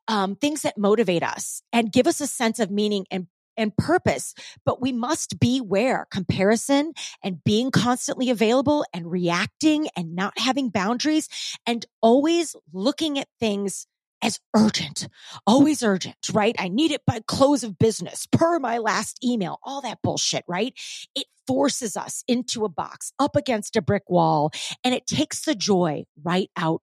um, 0.09 0.37
things 0.37 0.62
that 0.62 0.76
motivate 0.76 1.23
us 1.23 1.62
and 1.73 1.90
give 1.90 2.07
us 2.07 2.21
a 2.21 2.26
sense 2.26 2.59
of 2.61 2.71
meaning 2.71 3.07
and 3.11 3.28
and 3.61 3.76
purpose, 3.76 4.35
but 4.64 4.81
we 4.81 4.93
must 4.93 5.38
beware 5.38 6.07
comparison 6.11 6.93
and 7.23 7.45
being 7.45 7.71
constantly 7.71 8.31
available 8.31 8.85
and 8.93 9.11
reacting 9.11 9.88
and 9.97 10.14
not 10.14 10.38
having 10.38 10.71
boundaries 10.71 11.29
and 11.67 11.87
always 12.00 12.57
looking 12.73 13.19
at 13.19 13.29
things 13.38 13.87
as 14.23 14.38
urgent, 14.55 15.09
always 15.47 15.83
urgent, 15.83 16.17
right? 16.33 16.55
I 16.59 16.69
need 16.69 16.90
it 16.90 17.02
by 17.07 17.21
close 17.26 17.64
of 17.64 17.79
business 17.79 18.26
per 18.31 18.59
my 18.59 18.79
last 18.79 19.25
email, 19.25 19.59
all 19.62 19.81
that 19.83 20.02
bullshit, 20.02 20.45
right? 20.47 20.75
It 21.14 21.26
forces 21.47 21.97
us 21.97 22.23
into 22.29 22.64
a 22.64 22.69
box 22.69 23.12
up 23.19 23.35
against 23.35 23.76
a 23.76 23.83
brick 23.83 24.09
wall 24.09 24.50
and 24.85 24.95
it 24.95 25.07
takes 25.07 25.43
the 25.43 25.55
joy 25.55 26.05
right 26.23 26.50
out 26.57 26.83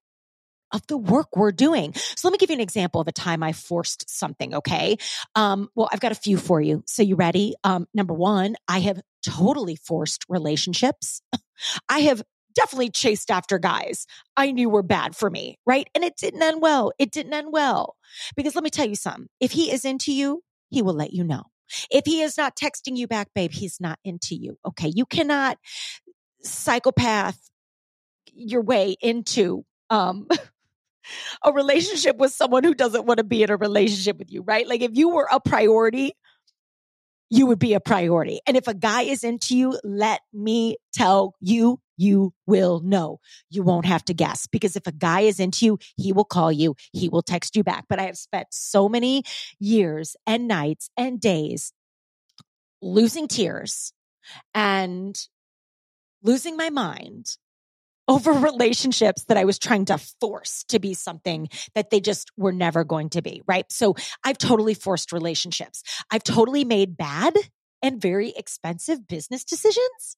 of 0.72 0.86
the 0.88 0.98
work 0.98 1.36
we're 1.36 1.52
doing. 1.52 1.94
So 1.94 2.28
let 2.28 2.32
me 2.34 2.38
give 2.38 2.50
you 2.50 2.56
an 2.56 2.62
example 2.62 3.02
of 3.02 3.08
a 3.08 3.12
time 3.12 3.44
I 3.44 3.54
forced 3.54 4.10
something. 4.10 4.56
Okay. 4.56 4.98
Um, 5.36 5.70
well, 5.76 5.90
I've 5.92 6.00
got 6.00 6.12
a 6.12 6.16
few 6.16 6.38
for 6.38 6.62
you. 6.62 6.84
So 6.88 7.04
you 7.04 7.16
ready? 7.16 7.56
Um, 7.64 7.88
number 7.94 8.14
one, 8.14 8.56
I 8.68 8.80
have 8.80 9.02
totally 9.26 9.76
forced 9.76 10.26
relationships. 10.30 11.22
I 11.90 12.00
have 12.00 12.24
definitely 12.56 12.90
chased 12.90 13.30
after 13.30 13.60
guys 13.60 14.08
I 14.36 14.52
knew 14.52 14.70
were 14.70 14.84
bad 14.84 15.16
for 15.16 15.30
me, 15.30 15.60
right? 15.66 15.88
And 15.94 16.04
it 16.04 16.18
didn't 16.18 16.42
end 16.42 16.62
well. 16.62 16.92
It 16.98 17.12
didn't 17.12 17.34
end 17.34 17.50
well. 17.52 17.96
Because 18.36 18.56
let 18.56 18.64
me 18.64 18.70
tell 18.70 18.88
you 18.88 18.96
something. 18.96 19.28
If 19.40 19.52
he 19.52 19.72
is 19.72 19.86
into 19.86 20.12
you, 20.12 20.44
he 20.70 20.82
will 20.82 20.96
let 20.96 21.14
you 21.14 21.24
know. 21.24 21.44
If 21.92 22.06
he 22.06 22.22
is 22.22 22.38
not 22.38 22.56
texting 22.56 22.98
you 22.98 23.08
back, 23.08 23.30
babe, 23.36 23.52
he's 23.52 23.80
not 23.80 24.00
into 24.04 24.36
you. 24.36 24.58
Okay. 24.66 24.92
You 24.94 25.06
cannot 25.06 25.58
psychopath 26.42 27.38
your 28.34 28.62
way 28.62 28.96
into 29.02 29.64
um 29.90 30.28
a 31.44 31.52
relationship 31.52 32.18
with 32.18 32.32
someone 32.32 32.64
who 32.64 32.74
doesn't 32.74 33.06
want 33.06 33.18
to 33.18 33.24
be 33.24 33.44
in 33.44 33.50
a 33.50 33.58
relationship 33.58 34.18
with 34.18 34.32
you, 34.32 34.42
right? 34.42 34.68
Like 34.68 34.82
if 34.82 34.92
you 34.94 35.10
were 35.10 35.28
a 35.32 35.40
priority, 35.40 36.14
you 37.30 37.46
would 37.48 37.60
be 37.60 37.74
a 37.74 37.80
priority. 37.80 38.40
And 38.48 38.56
if 38.56 38.68
a 38.68 38.74
guy 38.74 39.02
is 39.04 39.24
into 39.24 39.58
you, 39.58 39.80
let 39.84 40.22
me 40.34 40.78
tell 40.94 41.36
you, 41.42 41.80
you 41.98 42.34
will 42.46 42.80
know. 42.82 43.20
You 43.50 43.64
won't 43.64 43.86
have 43.86 44.06
to 44.06 44.14
guess 44.14 44.48
because 44.48 44.76
if 44.76 44.88
a 44.88 44.92
guy 44.92 45.22
is 45.22 45.40
into 45.40 45.66
you, 45.66 45.80
he 45.96 46.14
will 46.14 46.26
call 46.26 46.52
you, 46.52 46.76
he 46.94 47.10
will 47.10 47.24
text 47.24 47.56
you 47.56 47.64
back. 47.64 47.86
But 47.90 48.00
I 48.00 48.04
have 48.04 48.18
spent 48.18 48.48
so 48.52 48.88
many 48.88 49.24
years 49.60 50.16
and 50.26 50.48
nights 50.48 50.90
and 50.96 51.20
days 51.20 51.74
losing 52.82 53.28
tears 53.28 53.92
and 54.54 55.18
losing 56.24 56.56
my 56.56 56.70
mind 56.70 57.38
over 58.08 58.32
relationships 58.32 59.26
that 59.26 59.38
I 59.38 59.46
was 59.46 59.60
trying 59.60 59.86
to 59.86 59.98
force 60.20 60.64
to 60.70 60.80
be 60.80 60.94
something 60.94 61.50
that 61.76 61.90
they 61.90 62.00
just 62.00 62.32
were 62.38 62.54
never 62.54 62.84
going 62.84 63.10
to 63.12 63.22
be. 63.22 63.42
Right. 63.48 63.66
So 63.72 63.96
I've 64.24 64.38
totally 64.38 64.74
forced 64.74 65.12
relationships. 65.12 65.84
I've 66.12 66.24
totally 66.24 66.64
made 66.64 66.98
bad 66.98 67.34
and 67.82 68.02
very 68.02 68.30
expensive 68.36 69.08
business 69.08 69.44
decisions 69.44 70.18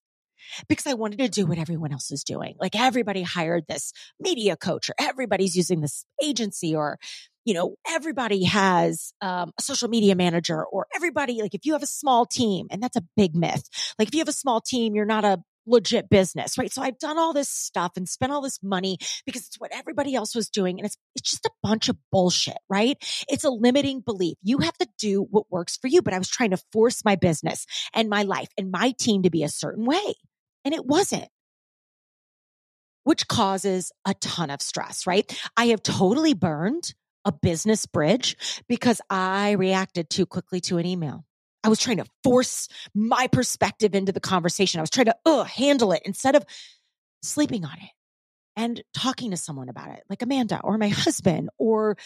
because 0.68 0.88
I 0.88 0.94
wanted 0.94 1.20
to 1.20 1.30
do 1.30 1.46
what 1.46 1.58
everyone 1.58 1.92
else 1.92 2.12
is 2.12 2.24
doing. 2.24 2.56
Like 2.60 2.76
everybody 2.76 3.22
hired 3.22 3.66
this 3.68 3.92
media 4.20 4.56
coach 4.56 4.90
or 4.90 4.96
everybody's 5.00 5.56
using 5.56 5.82
this 5.82 6.06
agency 6.24 6.76
or, 6.76 6.98
you 7.46 7.54
know, 7.54 7.76
everybody 7.88 8.46
has 8.46 9.14
um, 9.22 9.52
a 9.58 9.62
social 9.62 9.90
media 9.90 10.16
manager 10.16 10.64
or 10.64 10.88
everybody, 10.96 11.42
like 11.42 11.54
if 11.54 11.66
you 11.66 11.74
have 11.74 11.84
a 11.84 11.88
small 11.88 12.26
team, 12.26 12.68
and 12.72 12.82
that's 12.82 12.96
a 12.96 13.04
big 13.16 13.36
myth. 13.36 13.64
Like 13.98 14.08
if 14.08 14.14
you 14.14 14.20
have 14.20 14.30
a 14.30 14.34
small 14.34 14.62
team, 14.62 14.96
you're 14.96 15.06
not 15.06 15.26
a 15.26 15.42
legit 15.70 16.10
business, 16.10 16.58
right? 16.58 16.72
So 16.72 16.82
I've 16.82 17.00
done 17.00 17.18
all 17.18 17.34
this 17.34 17.50
stuff 17.50 17.94
and 17.96 18.08
spent 18.08 18.32
all 18.32 18.42
this 18.42 18.60
money 18.62 18.98
because 19.26 19.48
it's 19.48 19.60
what 19.60 19.72
everybody 19.74 20.16
else 20.16 20.36
was 20.36 20.50
doing. 20.50 20.80
And 20.80 20.86
it's, 20.86 20.98
it's 21.16 21.30
just 21.30 21.46
a 21.46 21.52
bunch 21.64 21.90
of 21.90 21.98
bullshit, 22.12 22.58
right? 22.70 22.98
It's 23.30 23.44
a 23.44 23.50
limiting 23.50 24.02
belief. 24.02 24.38
You 24.42 24.60
have 24.60 24.78
to 24.80 24.88
do 24.98 25.26
what 25.30 25.52
works 25.52 25.78
for 25.78 25.88
you. 25.88 26.02
But 26.02 26.14
I 26.14 26.18
was 26.18 26.30
trying 26.30 26.52
to 26.52 26.64
force 26.72 27.06
my 27.06 27.16
business 27.16 27.66
and 27.94 28.10
my 28.10 28.24
life 28.24 28.50
and 28.58 28.72
my 28.72 28.94
team 29.00 29.24
to 29.24 29.30
be 29.30 29.44
a 29.44 29.50
certain 29.50 29.86
way. 29.86 30.16
And 30.66 30.74
it 30.74 30.86
wasn't 30.86 31.30
which 33.04 33.28
causes 33.28 33.92
a 34.06 34.14
ton 34.16 34.52
of 34.52 34.62
stress, 34.62 35.08
right? 35.08 35.26
I 35.58 35.68
have 35.68 35.82
totally 35.82 36.36
burned 36.36 36.94
a 37.26 37.32
business 37.32 37.86
bridge 37.88 38.62
because 38.68 39.02
I 39.10 39.52
reacted 39.54 40.10
too 40.10 40.28
quickly 40.28 40.62
to 40.62 40.78
an 40.78 40.86
email. 40.86 41.26
I 41.64 41.70
was 41.70 41.80
trying 41.80 41.98
to 41.98 42.06
force 42.24 42.68
my 42.94 43.28
perspective 43.28 43.96
into 43.96 44.12
the 44.12 44.20
conversation. 44.20 44.80
I 44.80 44.84
was 44.84 44.90
trying 44.90 45.08
to 45.08 45.16
uh, 45.26 45.44
handle 45.44 45.92
it 45.92 46.02
instead 46.06 46.36
of 46.36 46.46
sleeping 47.22 47.66
on 47.66 47.74
it 47.74 47.90
and 48.56 48.82
talking 48.94 49.32
to 49.32 49.38
someone 49.38 49.70
about 49.70 49.90
it, 49.90 50.04
like 50.10 50.22
Amanda 50.22 50.62
or 50.64 50.78
my 50.78 50.88
husband, 50.90 51.50
or 51.58 51.98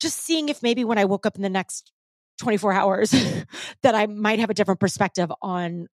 just 0.00 0.18
seeing 0.18 0.48
if 0.48 0.62
maybe 0.62 0.84
when 0.84 0.98
I 0.98 1.04
woke 1.04 1.26
up 1.26 1.36
in 1.36 1.42
the 1.42 1.48
next 1.48 1.92
24 2.40 2.72
hours 2.72 3.10
that 3.82 3.94
I 3.94 4.06
might 4.06 4.38
have 4.38 4.50
a 4.50 4.54
different 4.54 4.80
perspective 4.80 5.30
on 5.42 5.86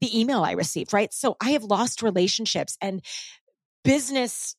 the 0.00 0.20
email 0.20 0.44
I 0.44 0.52
received, 0.52 0.92
right? 0.92 1.12
So 1.12 1.36
I 1.40 1.50
have 1.50 1.64
lost 1.64 2.02
relationships 2.02 2.76
and 2.80 3.04
business 3.84 4.54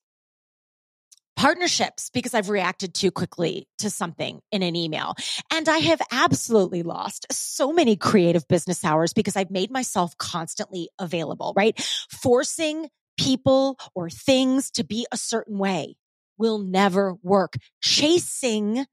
partnerships 1.40 2.10
because 2.10 2.34
I've 2.34 2.50
reacted 2.50 2.94
too 2.94 3.12
quickly 3.12 3.66
to 3.78 3.90
something 3.90 4.42
in 4.52 4.62
an 4.62 4.76
email. 4.76 5.16
And 5.50 5.70
I 5.70 5.78
have 5.78 6.02
absolutely 6.12 6.84
lost 6.84 7.26
so 7.32 7.72
many 7.72 7.96
creative 7.96 8.46
business 8.50 8.84
hours 8.84 9.14
because 9.14 9.38
I've 9.38 9.50
made 9.50 9.72
myself 9.72 10.18
constantly 10.18 10.90
available, 11.00 11.54
right? 11.56 11.80
Forcing 12.12 12.90
people 13.18 13.80
or 13.96 14.10
things 14.10 14.70
to 14.72 14.84
be 14.84 15.08
a 15.14 15.18
certain 15.18 15.58
way 15.58 15.96
will 16.38 16.60
never 16.60 17.16
work. 17.24 17.54
Chasing 17.82 18.86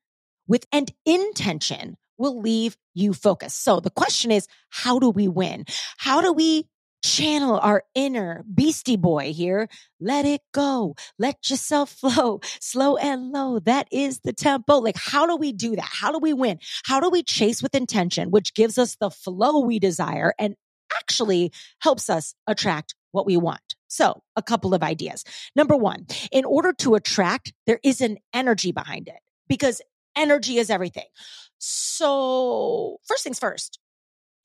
with 0.47 0.67
and 0.71 0.93
intention 1.05 1.97
will 2.17 2.41
leave 2.41 2.76
you 2.95 3.12
focused. 3.12 3.65
So 3.65 3.81
the 3.81 3.91
question 3.91 4.31
is, 4.31 4.47
how 4.71 5.00
do 5.00 5.11
we 5.11 5.26
win? 5.26 5.65
How 5.97 6.21
do 6.21 6.33
we 6.33 6.69
channel 7.06 7.58
our 7.58 7.84
inner 7.94 8.44
beastie 8.52 8.96
boy 8.96 9.32
here. 9.32 9.68
Let 10.00 10.26
it 10.26 10.40
go. 10.52 10.96
Let 11.18 11.48
yourself 11.48 11.90
flow 12.00 12.40
slow 12.60 12.96
and 12.96 13.30
low. 13.30 13.60
That 13.60 13.88
is 13.92 14.20
the 14.20 14.32
tempo. 14.32 14.78
Like, 14.78 14.96
how 14.96 15.26
do 15.26 15.36
we 15.36 15.52
do 15.52 15.76
that? 15.76 15.84
How 15.84 16.10
do 16.10 16.18
we 16.18 16.32
win? 16.32 16.58
How 16.84 17.00
do 17.00 17.08
we 17.08 17.22
chase 17.22 17.62
with 17.62 17.75
intention, 17.75 18.30
which 18.30 18.54
gives 18.54 18.78
us 18.78 18.96
the 18.96 19.10
flow 19.10 19.60
we 19.60 19.78
desire 19.78 20.34
and 20.38 20.56
actually 20.96 21.52
helps 21.80 22.10
us 22.10 22.34
attract 22.46 22.94
what 23.12 23.26
we 23.26 23.36
want? 23.36 23.76
So 23.88 24.22
a 24.34 24.42
couple 24.42 24.75
of 24.75 24.82
ideas. 24.82 25.25
Number 25.54 25.76
one, 25.76 26.06
in 26.32 26.44
order 26.44 26.72
to 26.75 26.96
attract, 26.96 27.52
there 27.66 27.80
is 27.84 28.00
an 28.00 28.18
energy 28.34 28.72
behind 28.72 29.08
it 29.08 29.20
because 29.48 29.80
energy 30.16 30.58
is 30.58 30.70
everything. 30.70 31.06
So 31.58 32.98
first 33.06 33.25
things 33.25 33.38
first, 33.38 33.78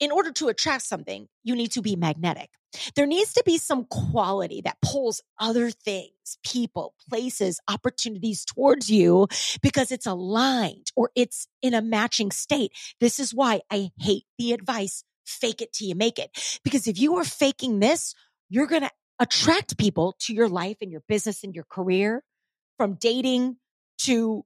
in 0.02 0.10
order 0.10 0.32
to 0.32 0.48
attract 0.48 0.82
something, 0.82 1.28
you 1.44 1.54
need 1.54 1.70
to 1.70 1.80
be 1.80 1.94
magnetic. 1.94 2.50
There 2.96 3.06
needs 3.06 3.34
to 3.34 3.42
be 3.46 3.56
some 3.56 3.84
quality 3.84 4.60
that 4.64 4.78
pulls 4.82 5.22
other 5.38 5.70
things, 5.70 6.38
people, 6.44 6.94
places, 7.08 7.60
opportunities 7.68 8.44
towards 8.44 8.90
you 8.90 9.28
because 9.62 9.92
it's 9.92 10.06
aligned 10.06 10.90
or 10.96 11.12
it's 11.14 11.46
in 11.62 11.72
a 11.72 11.80
matching 11.80 12.32
state. 12.32 12.72
This 12.98 13.20
is 13.20 13.32
why 13.32 13.60
I 13.70 13.92
hate 13.96 14.24
the 14.38 14.52
advice 14.52 15.04
fake 15.24 15.62
it 15.62 15.72
till 15.72 15.86
you 15.86 15.94
make 15.94 16.18
it. 16.18 16.36
Because 16.64 16.88
if 16.88 16.98
you 16.98 17.18
are 17.18 17.24
faking 17.24 17.78
this, 17.78 18.16
you're 18.50 18.66
going 18.66 18.82
to 18.82 18.90
attract 19.20 19.78
people 19.78 20.16
to 20.22 20.34
your 20.34 20.48
life 20.48 20.78
and 20.80 20.90
your 20.90 21.04
business 21.06 21.44
and 21.44 21.54
your 21.54 21.66
career 21.70 22.24
from 22.76 22.94
dating 22.94 23.56
to 23.98 24.44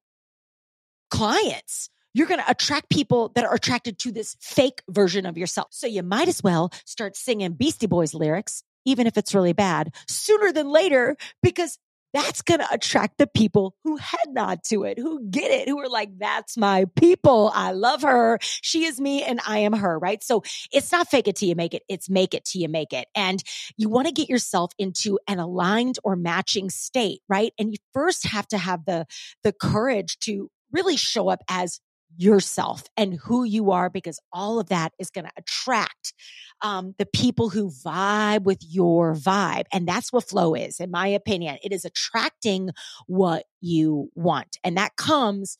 clients 1.10 1.88
you're 2.16 2.26
going 2.26 2.40
to 2.40 2.50
attract 2.50 2.88
people 2.88 3.30
that 3.34 3.44
are 3.44 3.52
attracted 3.52 3.98
to 3.98 4.10
this 4.10 4.36
fake 4.40 4.80
version 4.88 5.26
of 5.26 5.36
yourself. 5.36 5.68
So 5.70 5.86
you 5.86 6.02
might 6.02 6.28
as 6.28 6.42
well 6.42 6.72
start 6.86 7.14
singing 7.14 7.52
Beastie 7.52 7.86
Boys 7.86 8.14
lyrics, 8.14 8.62
even 8.86 9.06
if 9.06 9.18
it's 9.18 9.34
really 9.34 9.52
bad, 9.52 9.94
sooner 10.08 10.50
than 10.50 10.70
later, 10.70 11.18
because 11.42 11.78
that's 12.14 12.40
going 12.40 12.60
to 12.60 12.72
attract 12.72 13.18
the 13.18 13.26
people 13.26 13.74
who 13.84 13.98
head 13.98 14.28
nod 14.28 14.60
to 14.68 14.84
it, 14.84 14.98
who 14.98 15.28
get 15.28 15.50
it, 15.50 15.68
who 15.68 15.78
are 15.78 15.90
like, 15.90 16.08
that's 16.16 16.56
my 16.56 16.86
people. 16.96 17.52
I 17.54 17.72
love 17.72 18.00
her. 18.00 18.38
She 18.40 18.86
is 18.86 18.98
me 18.98 19.22
and 19.22 19.38
I 19.46 19.58
am 19.58 19.74
her, 19.74 19.98
right? 19.98 20.22
So 20.24 20.42
it's 20.72 20.90
not 20.90 21.10
fake 21.10 21.28
it 21.28 21.36
till 21.36 21.50
you 21.50 21.54
make 21.54 21.74
it. 21.74 21.82
It's 21.86 22.08
make 22.08 22.32
it 22.32 22.46
till 22.46 22.62
you 22.62 22.70
make 22.70 22.94
it. 22.94 23.08
And 23.14 23.42
you 23.76 23.90
want 23.90 24.06
to 24.06 24.14
get 24.14 24.30
yourself 24.30 24.72
into 24.78 25.18
an 25.28 25.38
aligned 25.38 25.98
or 26.02 26.16
matching 26.16 26.70
state, 26.70 27.20
right? 27.28 27.52
And 27.58 27.72
you 27.72 27.78
first 27.92 28.24
have 28.24 28.48
to 28.48 28.56
have 28.56 28.86
the, 28.86 29.04
the 29.44 29.52
courage 29.52 30.18
to 30.20 30.50
really 30.72 30.96
show 30.96 31.28
up 31.28 31.42
as 31.50 31.80
yourself 32.16 32.84
and 32.96 33.14
who 33.14 33.44
you 33.44 33.70
are 33.70 33.90
because 33.90 34.18
all 34.32 34.58
of 34.58 34.68
that 34.68 34.92
is 34.98 35.10
going 35.10 35.24
to 35.24 35.32
attract 35.36 36.14
um, 36.62 36.94
the 36.98 37.06
people 37.06 37.50
who 37.50 37.70
vibe 37.70 38.42
with 38.42 38.58
your 38.62 39.14
vibe 39.14 39.64
and 39.72 39.86
that's 39.86 40.12
what 40.12 40.28
flow 40.28 40.54
is 40.54 40.80
in 40.80 40.90
my 40.90 41.08
opinion 41.08 41.58
it 41.62 41.72
is 41.72 41.84
attracting 41.84 42.70
what 43.06 43.44
you 43.60 44.10
want 44.14 44.56
and 44.64 44.76
that 44.76 44.96
comes 44.96 45.58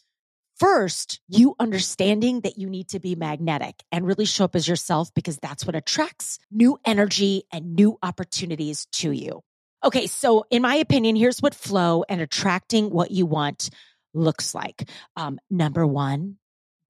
first 0.59 1.21
you 1.29 1.55
understanding 1.61 2.41
that 2.41 2.59
you 2.59 2.71
need 2.71 2.89
to 2.89 2.99
be 2.99 3.15
magnetic 3.15 3.83
and 3.93 4.07
really 4.07 4.25
show 4.25 4.45
up 4.45 4.57
as 4.57 4.67
yourself 4.67 5.13
because 5.15 5.39
that's 5.39 5.67
what 5.67 5.77
attracts 5.77 6.39
new 6.51 6.79
energy 6.87 7.43
and 7.53 7.75
new 7.75 7.99
opportunities 8.03 8.87
to 8.93 9.13
you 9.13 9.43
okay 9.85 10.07
so 10.07 10.47
in 10.51 10.63
my 10.63 10.77
opinion 10.77 11.15
here's 11.15 11.41
what 11.41 11.55
flow 11.55 12.05
and 12.09 12.23
attracting 12.23 12.89
what 12.89 13.11
you 13.11 13.27
want 13.27 13.69
looks 14.17 14.55
like. 14.55 14.89
Um, 15.17 15.39
number 15.51 15.87
one, 15.87 16.37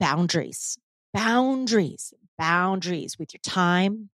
boundaries, 0.01 0.79
boundaries, 1.13 2.13
boundaries 2.39 3.19
with 3.19 3.33
your 3.35 3.41
time, 3.43 4.11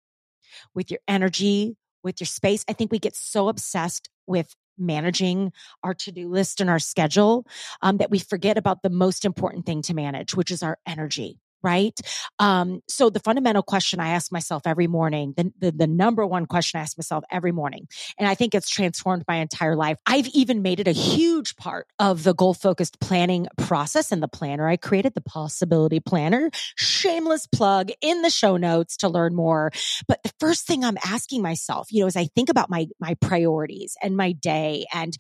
with 0.74 0.90
your 0.90 1.00
energy, 1.08 1.76
with 2.02 2.20
your 2.20 2.26
space. 2.26 2.64
I 2.68 2.72
think 2.72 2.92
we 2.92 2.98
get 2.98 3.16
so 3.16 3.48
obsessed 3.48 4.08
with 4.26 4.54
managing 4.78 5.52
our 5.82 5.94
to-do 5.94 6.28
list 6.28 6.60
and 6.60 6.70
our 6.70 6.78
schedule 6.78 7.46
um, 7.82 7.98
that 7.98 8.10
we 8.10 8.18
forget 8.18 8.56
about 8.56 8.82
the 8.82 8.90
most 8.90 9.24
important 9.24 9.66
thing 9.66 9.82
to 9.82 9.94
manage, 9.94 10.34
which 10.34 10.50
is 10.50 10.62
our 10.62 10.78
energy 10.86 11.38
right? 11.62 11.98
Um, 12.38 12.82
so 12.88 13.10
the 13.10 13.20
fundamental 13.20 13.62
question 13.62 14.00
I 14.00 14.10
ask 14.10 14.32
myself 14.32 14.62
every 14.66 14.86
morning, 14.86 15.34
the, 15.36 15.52
the, 15.58 15.70
the 15.72 15.86
number 15.86 16.26
one 16.26 16.46
question 16.46 16.78
I 16.78 16.82
ask 16.82 16.96
myself 16.96 17.24
every 17.30 17.52
morning, 17.52 17.88
and 18.18 18.28
I 18.28 18.34
think 18.34 18.54
it's 18.54 18.68
transformed 18.68 19.24
my 19.28 19.36
entire 19.36 19.76
life. 19.76 19.98
I've 20.06 20.28
even 20.28 20.62
made 20.62 20.80
it 20.80 20.88
a 20.88 20.92
huge 20.92 21.56
part 21.56 21.86
of 21.98 22.22
the 22.22 22.34
goal 22.34 22.54
focused 22.54 23.00
planning 23.00 23.46
process 23.56 24.12
and 24.12 24.22
the 24.22 24.28
planner 24.28 24.68
I 24.68 24.76
created, 24.76 25.14
the 25.14 25.20
possibility 25.20 26.00
planner. 26.00 26.50
Shameless 26.76 27.46
plug 27.46 27.90
in 28.00 28.22
the 28.22 28.30
show 28.30 28.56
notes 28.56 28.96
to 28.98 29.08
learn 29.08 29.34
more. 29.34 29.70
But 30.08 30.22
the 30.22 30.32
first 30.40 30.66
thing 30.66 30.84
I'm 30.84 30.98
asking 31.04 31.42
myself, 31.42 31.92
you 31.92 32.00
know, 32.00 32.06
as 32.06 32.16
I 32.16 32.26
think 32.26 32.48
about 32.48 32.70
my 32.70 32.86
my 32.98 33.14
priorities 33.20 33.96
and 34.02 34.16
my 34.16 34.32
day 34.32 34.86
and 34.92 35.16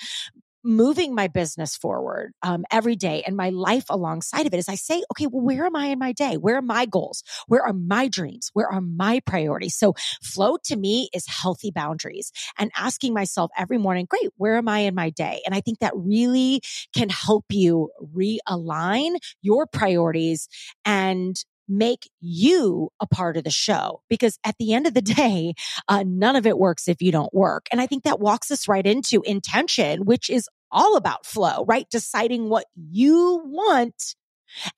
moving 0.62 1.14
my 1.14 1.28
business 1.28 1.76
forward 1.76 2.32
um, 2.42 2.64
every 2.70 2.96
day 2.96 3.22
and 3.26 3.36
my 3.36 3.50
life 3.50 3.86
alongside 3.88 4.46
of 4.46 4.54
it 4.54 4.58
is 4.58 4.68
I 4.68 4.74
say, 4.74 5.02
okay, 5.12 5.26
well, 5.26 5.44
where 5.44 5.66
am 5.66 5.76
I 5.76 5.86
in 5.86 5.98
my 5.98 6.12
day? 6.12 6.36
Where 6.36 6.56
are 6.56 6.62
my 6.62 6.86
goals? 6.86 7.22
Where 7.46 7.62
are 7.62 7.72
my 7.72 8.08
dreams? 8.08 8.50
Where 8.52 8.70
are 8.70 8.80
my 8.80 9.20
priorities? 9.20 9.76
So 9.76 9.94
flow 10.22 10.56
to 10.64 10.76
me 10.76 11.08
is 11.14 11.26
healthy 11.26 11.70
boundaries 11.70 12.32
and 12.58 12.70
asking 12.76 13.14
myself 13.14 13.50
every 13.56 13.78
morning, 13.78 14.06
great, 14.08 14.30
where 14.36 14.56
am 14.56 14.68
I 14.68 14.80
in 14.80 14.94
my 14.94 15.10
day? 15.10 15.40
And 15.46 15.54
I 15.54 15.60
think 15.60 15.78
that 15.78 15.92
really 15.96 16.60
can 16.94 17.08
help 17.08 17.46
you 17.50 17.90
realign 18.14 19.16
your 19.42 19.66
priorities 19.66 20.48
and 20.84 21.36
make 21.70 22.10
you 22.20 22.90
a 23.00 23.06
part 23.06 23.36
of 23.36 23.44
the 23.44 23.50
show 23.50 24.02
because 24.08 24.38
at 24.44 24.56
the 24.58 24.74
end 24.74 24.86
of 24.86 24.94
the 24.94 25.02
day, 25.02 25.54
uh, 25.88 26.04
none 26.06 26.36
of 26.36 26.46
it 26.46 26.58
works 26.58 26.88
if 26.88 27.00
you 27.00 27.12
don't 27.12 27.32
work. 27.32 27.66
And 27.72 27.80
I 27.80 27.86
think 27.86 28.04
that 28.04 28.20
walks 28.20 28.50
us 28.50 28.68
right 28.68 28.86
into 28.86 29.22
intention, 29.24 30.04
which 30.04 30.28
is 30.28 30.48
all 30.70 30.96
about 30.96 31.26
flow, 31.26 31.64
right? 31.66 31.86
Deciding 31.90 32.48
what 32.48 32.66
you 32.74 33.42
want 33.44 34.14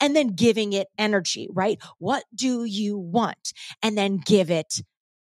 and 0.00 0.14
then 0.14 0.28
giving 0.28 0.72
it 0.72 0.88
energy, 0.98 1.48
right? 1.50 1.80
What 1.98 2.24
do 2.34 2.64
you 2.64 2.98
want? 2.98 3.52
And 3.82 3.96
then 3.96 4.18
give 4.24 4.50
it 4.50 4.82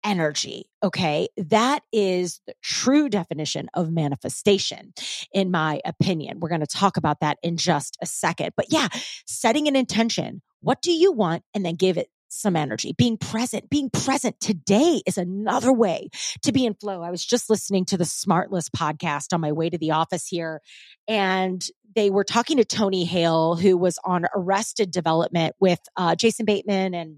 energy. 0.08 0.70
Okay. 0.82 1.28
That 1.36 1.82
is 1.92 2.40
the 2.46 2.54
true 2.62 3.08
definition 3.10 3.68
of 3.74 3.92
manifestation, 3.92 4.94
in 5.32 5.50
my 5.50 5.80
opinion. 5.84 6.40
We're 6.40 6.48
going 6.48 6.62
to 6.62 6.66
talk 6.66 6.96
about 6.96 7.20
that 7.20 7.38
in 7.42 7.58
just 7.58 7.98
a 8.00 8.06
second. 8.06 8.52
But 8.56 8.66
yeah, 8.70 8.88
setting 9.26 9.68
an 9.68 9.76
intention. 9.76 10.40
What 10.60 10.80
do 10.80 10.92
you 10.92 11.12
want? 11.12 11.44
And 11.54 11.64
then 11.64 11.74
give 11.74 11.98
it 11.98 12.08
some 12.30 12.56
energy, 12.56 12.94
being 12.96 13.16
present, 13.16 13.70
being 13.70 13.88
present 13.88 14.38
today 14.38 15.00
is 15.06 15.16
another 15.16 15.72
way 15.72 16.10
to 16.42 16.52
be 16.52 16.66
in 16.66 16.74
flow. 16.74 17.02
I 17.02 17.10
was 17.10 17.24
just 17.24 17.48
listening 17.48 17.86
to 17.86 17.96
the 17.96 18.04
Smartless 18.04 18.68
podcast 18.68 19.32
on 19.32 19.40
my 19.40 19.52
way 19.52 19.70
to 19.70 19.78
the 19.78 19.92
office 19.92 20.26
here 20.26 20.60
and 21.06 21.66
they 21.94 22.10
were 22.10 22.24
talking 22.24 22.58
to 22.58 22.64
Tony 22.64 23.04
Hale, 23.04 23.56
who 23.56 23.76
was 23.76 23.98
on 24.04 24.26
Arrested 24.34 24.90
Development 24.90 25.54
with 25.58 25.80
uh, 25.96 26.14
Jason 26.14 26.44
Bateman 26.44 26.94
and 26.94 27.16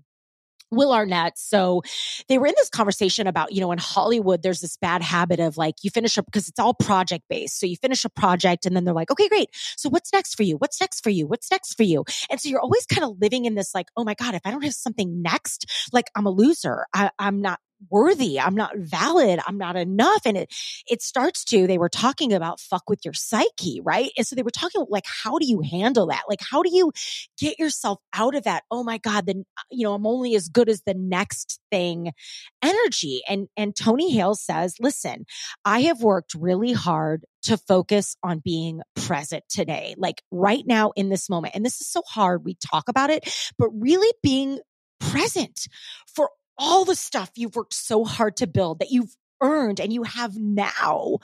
Will 0.70 0.92
Arnett. 0.92 1.38
So 1.38 1.82
they 2.28 2.38
were 2.38 2.46
in 2.46 2.54
this 2.56 2.68
conversation 2.68 3.26
about, 3.26 3.52
you 3.52 3.60
know, 3.60 3.72
in 3.72 3.78
Hollywood, 3.78 4.42
there's 4.42 4.60
this 4.60 4.76
bad 4.76 5.02
habit 5.02 5.40
of 5.40 5.56
like, 5.56 5.76
you 5.82 5.90
finish 5.90 6.16
up 6.18 6.26
because 6.26 6.48
it's 6.48 6.58
all 6.58 6.74
project 6.74 7.24
based. 7.28 7.58
So 7.58 7.66
you 7.66 7.76
finish 7.76 8.04
a 8.04 8.08
project 8.08 8.66
and 8.66 8.76
then 8.76 8.84
they're 8.84 8.94
like, 8.94 9.10
okay, 9.10 9.28
great. 9.28 9.48
So 9.76 9.88
what's 9.88 10.12
next 10.12 10.34
for 10.34 10.42
you? 10.42 10.56
What's 10.56 10.80
next 10.80 11.02
for 11.02 11.10
you? 11.10 11.26
What's 11.26 11.50
next 11.50 11.74
for 11.74 11.82
you? 11.82 12.04
And 12.30 12.40
so 12.40 12.48
you're 12.48 12.60
always 12.60 12.86
kind 12.86 13.04
of 13.04 13.20
living 13.20 13.44
in 13.44 13.54
this 13.54 13.74
like, 13.74 13.86
oh 13.96 14.04
my 14.04 14.14
God, 14.14 14.34
if 14.34 14.42
I 14.44 14.50
don't 14.50 14.62
have 14.62 14.74
something 14.74 15.22
next, 15.22 15.66
like 15.92 16.06
I'm 16.14 16.26
a 16.26 16.30
loser. 16.30 16.86
I, 16.94 17.10
I'm 17.18 17.40
not 17.40 17.58
worthy. 17.88 18.38
I'm 18.38 18.54
not 18.54 18.76
valid. 18.76 19.40
I'm 19.46 19.58
not 19.58 19.76
enough. 19.76 20.22
And 20.24 20.36
it, 20.36 20.52
it 20.88 21.02
starts 21.02 21.44
to, 21.46 21.66
they 21.66 21.78
were 21.78 21.88
talking 21.88 22.32
about 22.32 22.60
fuck 22.60 22.88
with 22.88 23.04
your 23.04 23.14
psyche, 23.14 23.80
right? 23.82 24.10
And 24.16 24.26
so 24.26 24.36
they 24.36 24.42
were 24.42 24.50
talking 24.50 24.84
like, 24.88 25.06
how 25.06 25.38
do 25.38 25.46
you 25.46 25.60
handle 25.62 26.06
that? 26.08 26.24
Like, 26.28 26.40
how 26.42 26.62
do 26.62 26.70
you 26.74 26.92
get 27.38 27.58
yourself 27.58 27.98
out 28.12 28.34
of 28.34 28.44
that? 28.44 28.64
Oh 28.70 28.84
my 28.84 28.98
God, 28.98 29.26
then, 29.26 29.44
uh, 29.58 29.62
you 29.70 29.84
know, 29.84 29.94
I'm 29.94 30.06
only 30.06 30.34
as 30.34 30.48
good 30.48 30.68
as 30.68 30.82
the 30.82 30.94
next 30.94 31.60
thing 31.70 32.12
energy. 32.62 33.22
And, 33.28 33.48
and 33.56 33.74
Tony 33.74 34.12
Hale 34.12 34.34
says, 34.34 34.74
listen, 34.80 35.24
I 35.64 35.82
have 35.82 36.02
worked 36.02 36.34
really 36.34 36.72
hard 36.72 37.24
to 37.42 37.56
focus 37.56 38.16
on 38.22 38.42
being 38.44 38.82
present 38.94 39.44
today, 39.48 39.94
like 39.96 40.22
right 40.30 40.64
now 40.66 40.92
in 40.96 41.08
this 41.08 41.30
moment. 41.30 41.54
And 41.54 41.64
this 41.64 41.80
is 41.80 41.86
so 41.86 42.02
hard. 42.06 42.44
We 42.44 42.56
talk 42.70 42.88
about 42.88 43.10
it, 43.10 43.34
but 43.58 43.70
really 43.70 44.12
being 44.22 44.58
present 45.00 45.66
for 46.14 46.30
all 46.58 46.84
the 46.84 46.94
stuff 46.94 47.30
you've 47.36 47.56
worked 47.56 47.74
so 47.74 48.04
hard 48.04 48.36
to 48.38 48.46
build 48.46 48.78
that 48.80 48.90
you've 48.90 49.16
earned 49.40 49.80
and 49.80 49.92
you 49.92 50.02
have 50.02 50.36
now. 50.36 51.18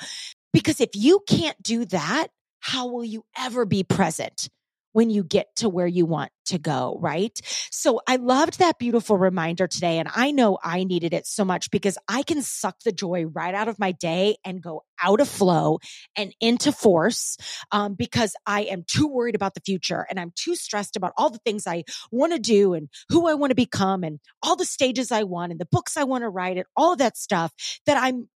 Because 0.52 0.80
if 0.80 0.90
you 0.94 1.22
can't 1.28 1.60
do 1.62 1.84
that, 1.86 2.28
how 2.60 2.86
will 2.86 3.04
you 3.04 3.24
ever 3.36 3.64
be 3.64 3.84
present? 3.84 4.48
When 4.96 5.10
you 5.10 5.22
get 5.22 5.54
to 5.56 5.68
where 5.68 5.86
you 5.86 6.06
want 6.06 6.32
to 6.46 6.56
go, 6.56 6.96
right? 7.02 7.38
So 7.70 8.00
I 8.08 8.16
loved 8.16 8.60
that 8.60 8.78
beautiful 8.78 9.18
reminder 9.18 9.66
today. 9.66 9.98
And 9.98 10.08
I 10.16 10.30
know 10.30 10.56
I 10.64 10.84
needed 10.84 11.12
it 11.12 11.26
so 11.26 11.44
much 11.44 11.70
because 11.70 11.98
I 12.08 12.22
can 12.22 12.40
suck 12.40 12.76
the 12.82 12.92
joy 12.92 13.26
right 13.26 13.54
out 13.54 13.68
of 13.68 13.78
my 13.78 13.92
day 13.92 14.36
and 14.42 14.62
go 14.62 14.84
out 14.98 15.20
of 15.20 15.28
flow 15.28 15.80
and 16.16 16.34
into 16.40 16.72
force 16.72 17.36
um, 17.72 17.92
because 17.92 18.34
I 18.46 18.62
am 18.62 18.84
too 18.86 19.06
worried 19.06 19.34
about 19.34 19.52
the 19.52 19.60
future 19.60 20.06
and 20.08 20.18
I'm 20.18 20.32
too 20.34 20.56
stressed 20.56 20.96
about 20.96 21.12
all 21.18 21.28
the 21.28 21.40
things 21.44 21.66
I 21.66 21.84
want 22.10 22.32
to 22.32 22.38
do 22.38 22.72
and 22.72 22.88
who 23.10 23.28
I 23.28 23.34
want 23.34 23.50
to 23.50 23.54
become 23.54 24.02
and 24.02 24.18
all 24.42 24.56
the 24.56 24.64
stages 24.64 25.12
I 25.12 25.24
want 25.24 25.52
and 25.52 25.60
the 25.60 25.68
books 25.70 25.98
I 25.98 26.04
want 26.04 26.22
to 26.22 26.30
write 26.30 26.56
and 26.56 26.64
all 26.74 26.92
of 26.92 27.00
that 27.00 27.18
stuff 27.18 27.52
that 27.84 27.98
I'm 28.02 28.30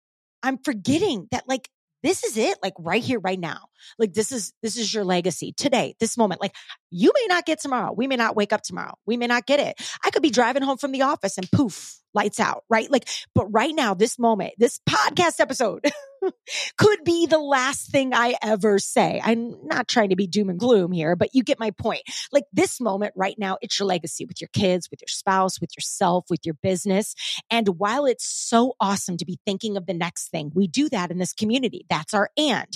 I'm 0.44 0.58
forgetting 0.58 1.30
that 1.32 1.46
like 1.48 1.70
this 2.04 2.26
is 2.26 2.36
it 2.36 2.58
like 2.62 2.74
right 2.78 3.04
here 3.04 3.20
right 3.20 3.40
now 3.40 3.69
like 3.98 4.14
this 4.14 4.32
is 4.32 4.54
this 4.62 4.78
is 4.78 4.94
your 4.94 5.04
legacy 5.04 5.54
today 5.56 5.96
this 6.00 6.18
moment 6.18 6.42
like 6.42 6.56
you 6.90 7.12
may 7.16 7.26
not 7.28 7.46
get 7.46 7.60
tomorrow 7.60 7.94
we 7.94 8.08
may 8.08 8.16
not 8.16 8.36
wake 8.36 8.54
up 8.54 8.62
tomorrow 8.62 8.94
we 9.06 9.18
may 9.18 9.28
not 9.28 9.46
get 9.46 9.60
it 9.60 9.80
i 10.04 10.10
could 10.10 10.24
be 10.24 10.30
driving 10.30 10.64
home 10.64 10.78
from 10.78 10.92
the 10.92 11.02
office 11.02 11.38
and 11.38 11.50
poof 11.52 12.00
lights 12.14 12.40
out, 12.40 12.64
right? 12.70 12.90
Like, 12.90 13.08
but 13.36 13.46
right 13.48 13.74
now, 13.74 13.94
this 13.94 14.18
moment, 14.18 14.54
this 14.58 14.80
podcast 14.90 15.40
episode 15.40 15.86
could 16.78 17.04
be 17.04 17.28
the 17.28 17.40
last 17.40 17.92
thing 17.92 18.14
I 18.14 18.36
ever 18.42 18.80
say. 18.80 19.22
I'm 19.24 19.56
not 19.68 19.88
trying 19.88 20.10
to 20.10 20.16
be 20.16 20.28
doom 20.28 20.50
and 20.50 20.60
gloom 20.60 20.92
here, 20.92 21.16
but 21.16 21.30
you 21.34 21.44
get 21.44 21.60
my 21.60 21.72
point. 21.72 22.02
Like 22.32 22.46
this 22.52 22.82
moment 22.82 23.14
right 23.16 23.36
now, 23.38 23.58
it's 23.62 23.80
your 23.80 23.88
legacy 23.88 24.26
with 24.26 24.42
your 24.42 24.50
kids, 24.54 24.90
with 24.90 25.02
your 25.02 25.08
spouse, 25.08 25.62
with 25.62 25.72
yourself, 25.78 26.26
with 26.30 26.46
your 26.46 26.56
business. 26.62 27.16
And 27.50 27.68
while 27.80 28.06
it's 28.06 28.26
so 28.26 28.74
awesome 28.80 29.18
to 29.18 29.26
be 29.26 29.40
thinking 29.46 29.78
of 29.78 29.86
the 29.86 29.94
next 29.94 30.30
thing, 30.30 30.52
we 30.54 30.68
do 30.68 30.90
that 30.90 31.12
in 31.12 31.18
this 31.18 31.34
community. 31.34 31.86
That's 31.90 32.14
our 32.14 32.30
and, 32.38 32.68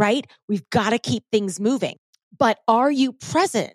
right? 0.00 0.26
We've 0.48 0.68
got 0.70 0.90
to 0.90 0.98
keep 0.98 1.24
things 1.30 1.60
moving. 1.60 1.96
But 2.38 2.58
are 2.66 2.90
you 2.90 3.12
present? 3.12 3.74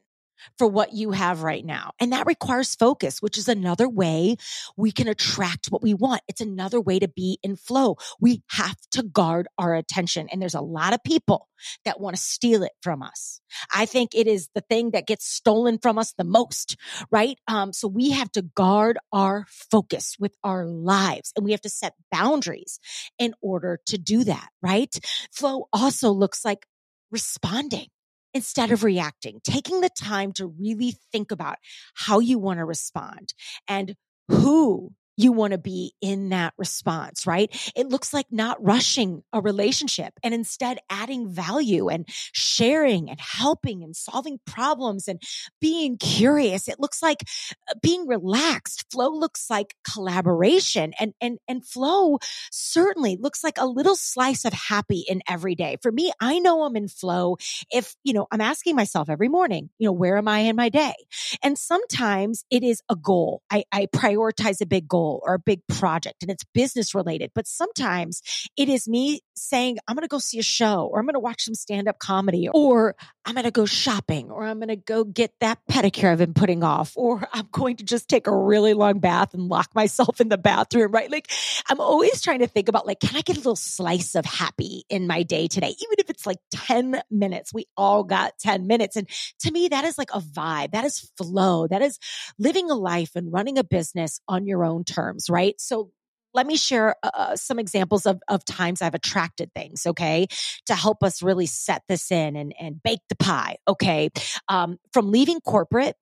For 0.58 0.68
what 0.68 0.94
you 0.94 1.12
have 1.12 1.44
right 1.44 1.66
now. 1.66 1.92
And 2.00 2.14
that 2.14 2.28
requires 2.28 2.76
focus, 2.76 3.22
which 3.22 3.38
is 3.38 3.48
another 3.48 3.88
way 3.88 4.38
we 4.78 4.92
can 4.92 5.08
attract 5.08 5.68
what 5.68 5.82
we 5.82 5.94
want. 5.94 6.22
It's 6.28 6.42
another 6.42 6.80
way 6.80 7.00
to 7.00 7.08
be 7.08 7.40
in 7.44 7.56
flow. 7.56 7.98
We 8.20 8.44
have 8.52 8.78
to 8.92 9.04
guard 9.04 9.48
our 9.58 9.76
attention. 9.76 10.28
And 10.32 10.42
there's 10.42 10.56
a 10.56 10.62
lot 10.62 10.94
of 10.94 11.04
people 11.04 11.48
that 11.86 12.00
want 12.00 12.16
to 12.16 12.22
steal 12.22 12.64
it 12.64 12.74
from 12.82 13.02
us. 13.02 13.40
I 13.74 13.86
think 13.86 14.12
it 14.14 14.28
is 14.28 14.50
the 14.54 14.62
thing 14.62 14.92
that 14.92 15.08
gets 15.08 15.26
stolen 15.26 15.80
from 15.82 15.98
us 15.98 16.14
the 16.18 16.24
most, 16.24 16.78
right? 17.12 17.38
Um, 17.48 17.74
so 17.74 17.88
we 17.88 18.12
have 18.12 18.32
to 18.34 18.42
guard 18.42 18.98
our 19.12 19.46
focus 19.50 20.16
with 20.20 20.36
our 20.44 20.66
lives 20.66 21.32
and 21.36 21.46
we 21.46 21.52
have 21.52 21.62
to 21.62 21.70
set 21.70 21.94
boundaries 22.12 22.80
in 23.18 23.34
order 23.42 23.80
to 23.88 23.98
do 23.98 24.24
that, 24.26 24.50
right? 24.62 24.94
Flow 25.32 25.68
also 25.72 26.12
looks 26.12 26.44
like 26.44 26.66
responding 27.12 27.88
instead 28.36 28.72
of 28.72 28.84
reacting, 28.84 29.40
taking 29.44 29.82
the 29.82 29.90
time 29.90 30.34
to 30.34 30.46
really 30.46 30.98
think 31.12 31.32
about 31.32 31.58
how 31.96 32.20
you 32.20 32.38
want 32.38 32.60
to 32.60 32.66
respond 32.66 33.34
and 33.68 33.96
who 34.30 34.92
you 35.18 35.32
want 35.32 35.52
to 35.52 35.58
be 35.58 35.94
in 36.02 36.30
that 36.30 36.54
response, 36.58 37.26
right? 37.26 37.50
It 37.76 37.88
looks 37.88 38.14
like 38.14 38.28
not 38.32 38.64
rushing 38.64 39.24
a 39.32 39.42
relationship 39.42 40.14
and 40.24 40.34
instead 40.34 40.80
adding 40.90 41.30
value 41.30 41.88
and 41.90 42.06
sharing 42.34 43.10
and 43.10 43.20
helping 43.20 43.84
and 43.84 43.96
solving 43.96 44.40
problems 44.46 45.08
and 45.08 45.22
being 45.62 45.98
curious. 45.98 46.68
It 46.68 46.80
looks 46.80 47.02
like 47.02 47.24
uh, 47.70 47.76
being 47.82 48.08
relaxed. 48.08 48.86
Flow 48.92 49.10
looks 49.10 49.50
like 49.50 49.76
collaboration 49.90 50.94
and, 51.00 51.14
and, 51.22 51.40
and 51.48 51.66
flow 51.66 52.20
certainly 52.52 53.18
looks 53.20 53.44
like 53.44 53.58
a 53.58 53.66
little 53.66 53.96
slice 53.96 54.46
of 54.46 54.54
happy 54.54 55.06
in 55.08 55.22
every 55.30 55.56
day. 55.56 55.78
For 55.82 55.92
me, 55.92 56.12
I 56.20 56.40
know 56.40 56.64
I'm 56.64 56.76
in 56.76 56.88
flow 56.88 57.38
if, 57.72 57.96
you 58.04 58.14
know, 58.14 58.28
I'm 58.32 58.42
asking 58.42 58.76
myself 58.76 59.10
every 59.10 59.30
morning, 59.30 59.70
you 59.78 59.88
know, 59.88 59.94
where 59.94 60.18
am 60.18 60.28
I 60.28 60.40
in 60.40 60.56
my 60.56 60.70
day? 60.70 60.94
And 61.42 61.58
sometimes 61.58 62.44
it 62.50 62.64
is 62.64 62.82
a 62.90 62.96
goal. 62.96 63.42
I, 63.50 63.64
I 63.72 63.86
prioritize 63.88 64.62
a 64.62 64.66
big 64.66 64.88
goal 64.88 65.05
goal 65.06 65.22
or 65.26 65.36
a 65.36 65.40
big 65.40 65.62
project 65.68 66.22
and 66.22 66.32
it's 66.32 66.44
business 66.54 66.96
related. 66.96 67.32
But 67.34 67.48
sometimes 67.48 68.22
it 68.58 68.70
is 68.70 68.88
me 68.88 69.22
saying, 69.36 69.78
I'm 69.88 69.96
going 69.96 70.04
to 70.04 70.08
go 70.08 70.20
see 70.20 70.40
a 70.40 70.44
show 70.44 70.90
or 70.92 71.00
I'm 71.00 71.06
going 71.06 71.14
to 71.14 71.20
watch 71.20 71.44
some 71.44 71.56
stand 71.56 71.88
up 71.88 72.00
comedy 72.00 72.50
or 72.54 72.96
I'm 73.26 73.34
going 73.34 73.46
to 73.46 73.52
go 73.52 73.66
shopping 73.66 74.30
or 74.30 74.46
I'm 74.46 74.60
going 74.60 74.70
to 74.70 74.76
go 74.76 75.04
get 75.04 75.34
that 75.40 75.60
pedicure 75.70 76.12
I've 76.12 76.20
been 76.20 76.36
putting 76.36 76.64
off 76.64 76.94
or 76.96 77.28
I'm 77.34 77.48
going 77.52 77.78
to 77.78 77.84
just 77.84 78.08
take 78.08 78.28
a 78.28 78.36
really 78.36 78.74
long 78.74 79.00
bath 79.00 79.34
and 79.34 79.48
lock 79.48 79.74
myself 79.74 80.22
in 80.22 80.30
the 80.30 80.38
bathroom, 80.38 80.92
right? 80.92 81.10
Like 81.10 81.32
I'm 81.70 81.80
always 81.80 82.22
trying 82.22 82.40
to 82.40 82.48
think 82.48 82.70
about 82.70 82.86
like, 82.86 83.00
can 83.00 83.16
I 83.16 83.22
get 83.22 83.36
a 83.36 83.40
little 83.40 83.56
slice 83.56 84.16
of 84.16 84.26
happy 84.26 84.84
in 84.90 85.08
my 85.08 85.24
day 85.24 85.48
today? 85.48 85.70
Even 85.70 85.96
if 85.98 86.10
it's 86.10 86.26
like 86.26 86.38
10 86.52 87.02
minutes, 87.10 87.54
we 87.54 87.66
all 87.76 88.04
got 88.04 88.38
10 88.40 88.68
minutes. 88.68 88.96
And 88.96 89.10
to 89.40 89.52
me, 89.52 89.70
that 89.70 89.86
is 89.86 89.98
like 89.98 90.12
a 90.14 90.20
vibe. 90.20 90.72
That 90.72 90.86
is 90.86 91.12
flow. 91.18 91.68
That 91.68 91.82
is 91.82 91.98
living 92.38 92.70
a 92.70 92.76
life 92.76 93.12
and 93.16 93.34
running 93.34 93.58
a 93.58 93.64
business 93.64 94.20
on 94.28 94.46
your 94.46 94.64
own 94.64 94.84
terms, 94.84 95.30
right? 95.30 95.60
So 95.60 95.92
let 96.36 96.46
me 96.46 96.58
share 96.58 96.96
uh, 97.02 97.10
uh, 97.14 97.36
some 97.36 97.58
examples 97.58 98.06
of, 98.06 98.22
of 98.28 98.44
times 98.46 98.82
I've 98.82 98.94
attracted 98.94 99.52
things, 99.56 99.86
okay, 99.86 100.28
to 100.68 100.76
help 100.76 101.02
us 101.02 101.24
really 101.24 101.46
set 101.46 101.82
this 101.88 102.12
in 102.12 102.36
and, 102.36 102.54
and 102.60 102.84
bake 102.84 103.00
the 103.10 103.16
pie, 103.16 103.56
okay? 103.68 104.10
Um, 104.50 104.78
from 104.94 105.10
leaving 105.10 105.40
corporate 105.40 105.96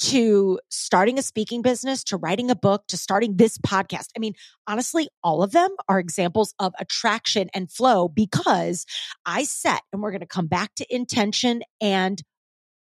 to 0.00 0.60
starting 0.70 1.18
a 1.18 1.22
speaking 1.22 1.62
business 1.62 2.04
to 2.04 2.16
writing 2.16 2.50
a 2.50 2.56
book 2.56 2.84
to 2.88 2.96
starting 2.96 3.36
this 3.36 3.58
podcast. 3.58 4.08
I 4.16 4.20
mean, 4.20 4.34
honestly, 4.66 5.08
all 5.24 5.42
of 5.42 5.52
them 5.52 5.70
are 5.88 5.98
examples 5.98 6.54
of 6.58 6.72
attraction 6.78 7.48
and 7.54 7.70
flow 7.70 8.08
because 8.08 8.84
I 9.26 9.44
set, 9.44 9.82
and 9.92 10.02
we're 10.02 10.12
going 10.12 10.20
to 10.20 10.26
come 10.26 10.46
back 10.46 10.74
to 10.76 10.86
intention 10.94 11.62
and 11.80 12.22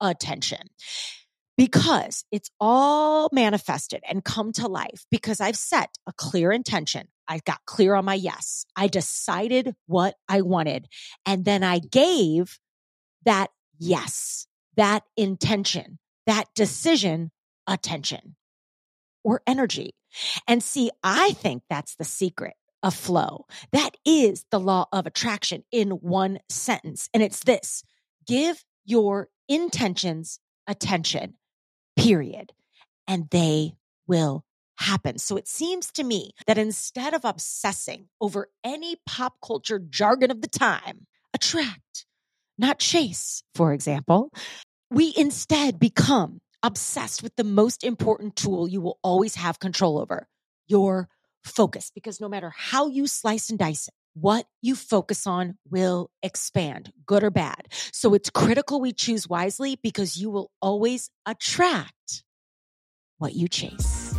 attention 0.01 0.69
because 1.59 2.23
it's 2.31 2.49
all 2.61 3.27
manifested 3.33 4.01
and 4.09 4.23
come 4.23 4.53
to 4.53 4.65
life 4.65 5.05
because 5.11 5.41
I've 5.41 5.57
set 5.57 5.89
a 6.07 6.13
clear 6.13 6.53
intention. 6.53 7.09
I 7.27 7.41
got 7.45 7.59
clear 7.65 7.95
on 7.95 8.05
my 8.05 8.13
yes. 8.13 8.65
I 8.77 8.87
decided 8.87 9.75
what 9.85 10.15
I 10.29 10.39
wanted. 10.39 10.87
And 11.25 11.43
then 11.43 11.61
I 11.61 11.79
gave 11.79 12.59
that 13.25 13.49
yes, 13.77 14.47
that 14.77 15.03
intention, 15.17 15.99
that 16.25 16.45
decision 16.55 17.29
attention 17.67 18.37
or 19.25 19.41
energy. 19.45 19.95
And 20.47 20.63
see, 20.63 20.91
I 21.03 21.33
think 21.33 21.63
that's 21.69 21.95
the 21.97 22.05
secret 22.05 22.53
of 22.83 22.95
flow. 22.95 23.47
That 23.73 23.97
is 24.05 24.45
the 24.49 24.61
law 24.61 24.85
of 24.93 25.05
attraction 25.05 25.65
in 25.73 25.89
one 25.89 26.39
sentence. 26.47 27.09
And 27.13 27.21
it's 27.21 27.43
this 27.43 27.83
give 28.25 28.63
your 28.85 29.27
intentions 29.49 30.39
attention, 30.69 31.33
period. 31.99 32.51
And 33.07 33.29
they 33.29 33.73
will 34.07 34.43
happen. 34.77 35.17
So 35.17 35.35
it 35.37 35.47
seems 35.47 35.91
to 35.93 36.03
me 36.03 36.31
that 36.47 36.57
instead 36.57 37.13
of 37.13 37.25
obsessing 37.25 38.07
over 38.21 38.49
any 38.63 38.95
pop 39.05 39.35
culture 39.45 39.79
jargon 39.79 40.31
of 40.31 40.41
the 40.41 40.47
time, 40.47 41.05
attract, 41.33 42.05
not 42.57 42.79
chase, 42.79 43.43
for 43.55 43.73
example, 43.73 44.31
we 44.89 45.13
instead 45.17 45.79
become 45.79 46.39
obsessed 46.63 47.23
with 47.23 47.35
the 47.35 47.43
most 47.43 47.83
important 47.83 48.35
tool 48.35 48.67
you 48.67 48.81
will 48.81 48.99
always 49.03 49.35
have 49.35 49.59
control 49.59 49.99
over 49.99 50.27
your 50.67 51.09
focus. 51.43 51.91
Because 51.93 52.21
no 52.21 52.29
matter 52.29 52.51
how 52.55 52.87
you 52.87 53.07
slice 53.07 53.49
and 53.49 53.59
dice 53.59 53.87
it, 53.87 53.93
what 54.21 54.45
you 54.61 54.75
focus 54.75 55.25
on 55.27 55.57
will 55.69 56.09
expand, 56.23 56.91
good 57.05 57.23
or 57.23 57.31
bad. 57.31 57.67
So 57.91 58.13
it's 58.13 58.29
critical 58.29 58.81
we 58.81 58.91
choose 58.91 59.27
wisely 59.27 59.77
because 59.81 60.17
you 60.17 60.29
will 60.29 60.51
always 60.61 61.09
attract 61.25 62.23
what 63.17 63.33
you 63.33 63.47
chase. 63.47 64.15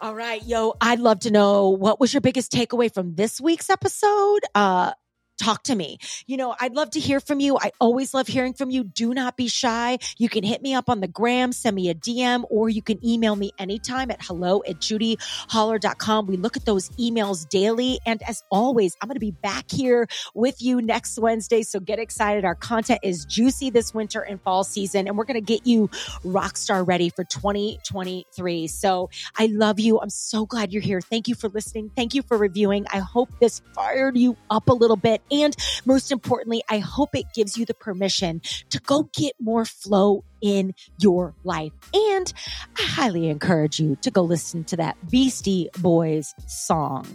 All 0.00 0.14
right, 0.14 0.42
yo, 0.46 0.74
I'd 0.80 0.98
love 0.98 1.20
to 1.20 1.30
know 1.30 1.68
what 1.68 2.00
was 2.00 2.14
your 2.14 2.22
biggest 2.22 2.50
takeaway 2.52 2.92
from 2.92 3.16
this 3.16 3.38
week's 3.38 3.68
episode? 3.68 4.40
Uh, 4.54 4.92
talk 5.40 5.64
to 5.64 5.74
me. 5.74 5.98
You 6.26 6.36
know, 6.36 6.54
I'd 6.60 6.74
love 6.74 6.90
to 6.90 7.00
hear 7.00 7.18
from 7.20 7.40
you. 7.40 7.56
I 7.58 7.72
always 7.80 8.14
love 8.14 8.28
hearing 8.28 8.52
from 8.52 8.70
you. 8.70 8.84
Do 8.84 9.14
not 9.14 9.36
be 9.36 9.48
shy. 9.48 9.98
You 10.18 10.28
can 10.28 10.44
hit 10.44 10.62
me 10.62 10.74
up 10.74 10.88
on 10.88 11.00
the 11.00 11.08
gram, 11.08 11.52
send 11.52 11.74
me 11.74 11.88
a 11.88 11.94
DM, 11.94 12.44
or 12.50 12.68
you 12.68 12.82
can 12.82 13.04
email 13.04 13.34
me 13.34 13.52
anytime 13.58 14.10
at 14.10 14.22
hello 14.22 14.62
at 14.68 14.76
judiholler.com. 14.76 16.26
We 16.26 16.36
look 16.36 16.56
at 16.56 16.64
those 16.64 16.90
emails 16.90 17.48
daily. 17.48 17.98
And 18.06 18.22
as 18.28 18.42
always, 18.50 18.96
I'm 19.00 19.08
going 19.08 19.14
to 19.14 19.20
be 19.20 19.30
back 19.30 19.70
here 19.70 20.06
with 20.34 20.60
you 20.60 20.82
next 20.82 21.18
Wednesday. 21.18 21.62
So 21.62 21.80
get 21.80 21.98
excited. 21.98 22.44
Our 22.44 22.54
content 22.54 23.00
is 23.02 23.24
juicy 23.24 23.70
this 23.70 23.94
winter 23.94 24.20
and 24.20 24.40
fall 24.42 24.64
season, 24.64 25.08
and 25.08 25.16
we're 25.16 25.24
going 25.24 25.34
to 25.34 25.40
get 25.40 25.66
you 25.66 25.88
rock 26.24 26.56
star 26.56 26.84
ready 26.84 27.08
for 27.08 27.24
2023. 27.24 28.66
So 28.66 29.08
I 29.38 29.46
love 29.46 29.80
you. 29.80 30.00
I'm 30.00 30.10
so 30.10 30.44
glad 30.44 30.72
you're 30.72 30.82
here. 30.82 31.00
Thank 31.00 31.28
you 31.28 31.34
for 31.34 31.48
listening. 31.48 31.90
Thank 31.96 32.14
you 32.14 32.22
for 32.22 32.36
reviewing. 32.36 32.86
I 32.92 32.98
hope 32.98 33.30
this 33.40 33.62
fired 33.74 34.16
you 34.16 34.36
up 34.50 34.68
a 34.68 34.74
little 34.74 34.96
bit. 34.96 35.22
And 35.30 35.56
most 35.84 36.12
importantly, 36.12 36.62
I 36.68 36.78
hope 36.78 37.10
it 37.14 37.26
gives 37.34 37.56
you 37.56 37.64
the 37.64 37.74
permission 37.74 38.40
to 38.70 38.80
go 38.80 39.08
get 39.14 39.34
more 39.40 39.64
flow 39.64 40.24
in 40.40 40.74
your 40.98 41.34
life. 41.44 41.72
And 41.92 42.32
I 42.78 42.82
highly 42.82 43.28
encourage 43.28 43.78
you 43.80 43.96
to 44.02 44.10
go 44.10 44.22
listen 44.22 44.64
to 44.64 44.76
that 44.76 44.96
Beastie 45.10 45.68
Boys 45.78 46.34
song, 46.46 47.06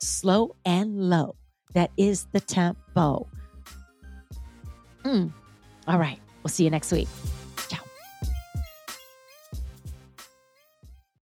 Slow 0.00 0.56
and 0.64 1.08
Low. 1.10 1.36
That 1.74 1.90
is 1.96 2.26
the 2.32 2.40
tempo. 2.40 3.26
Mm. 5.04 5.32
All 5.86 5.98
right. 5.98 6.20
We'll 6.42 6.50
see 6.50 6.64
you 6.64 6.70
next 6.70 6.92
week. 6.92 7.08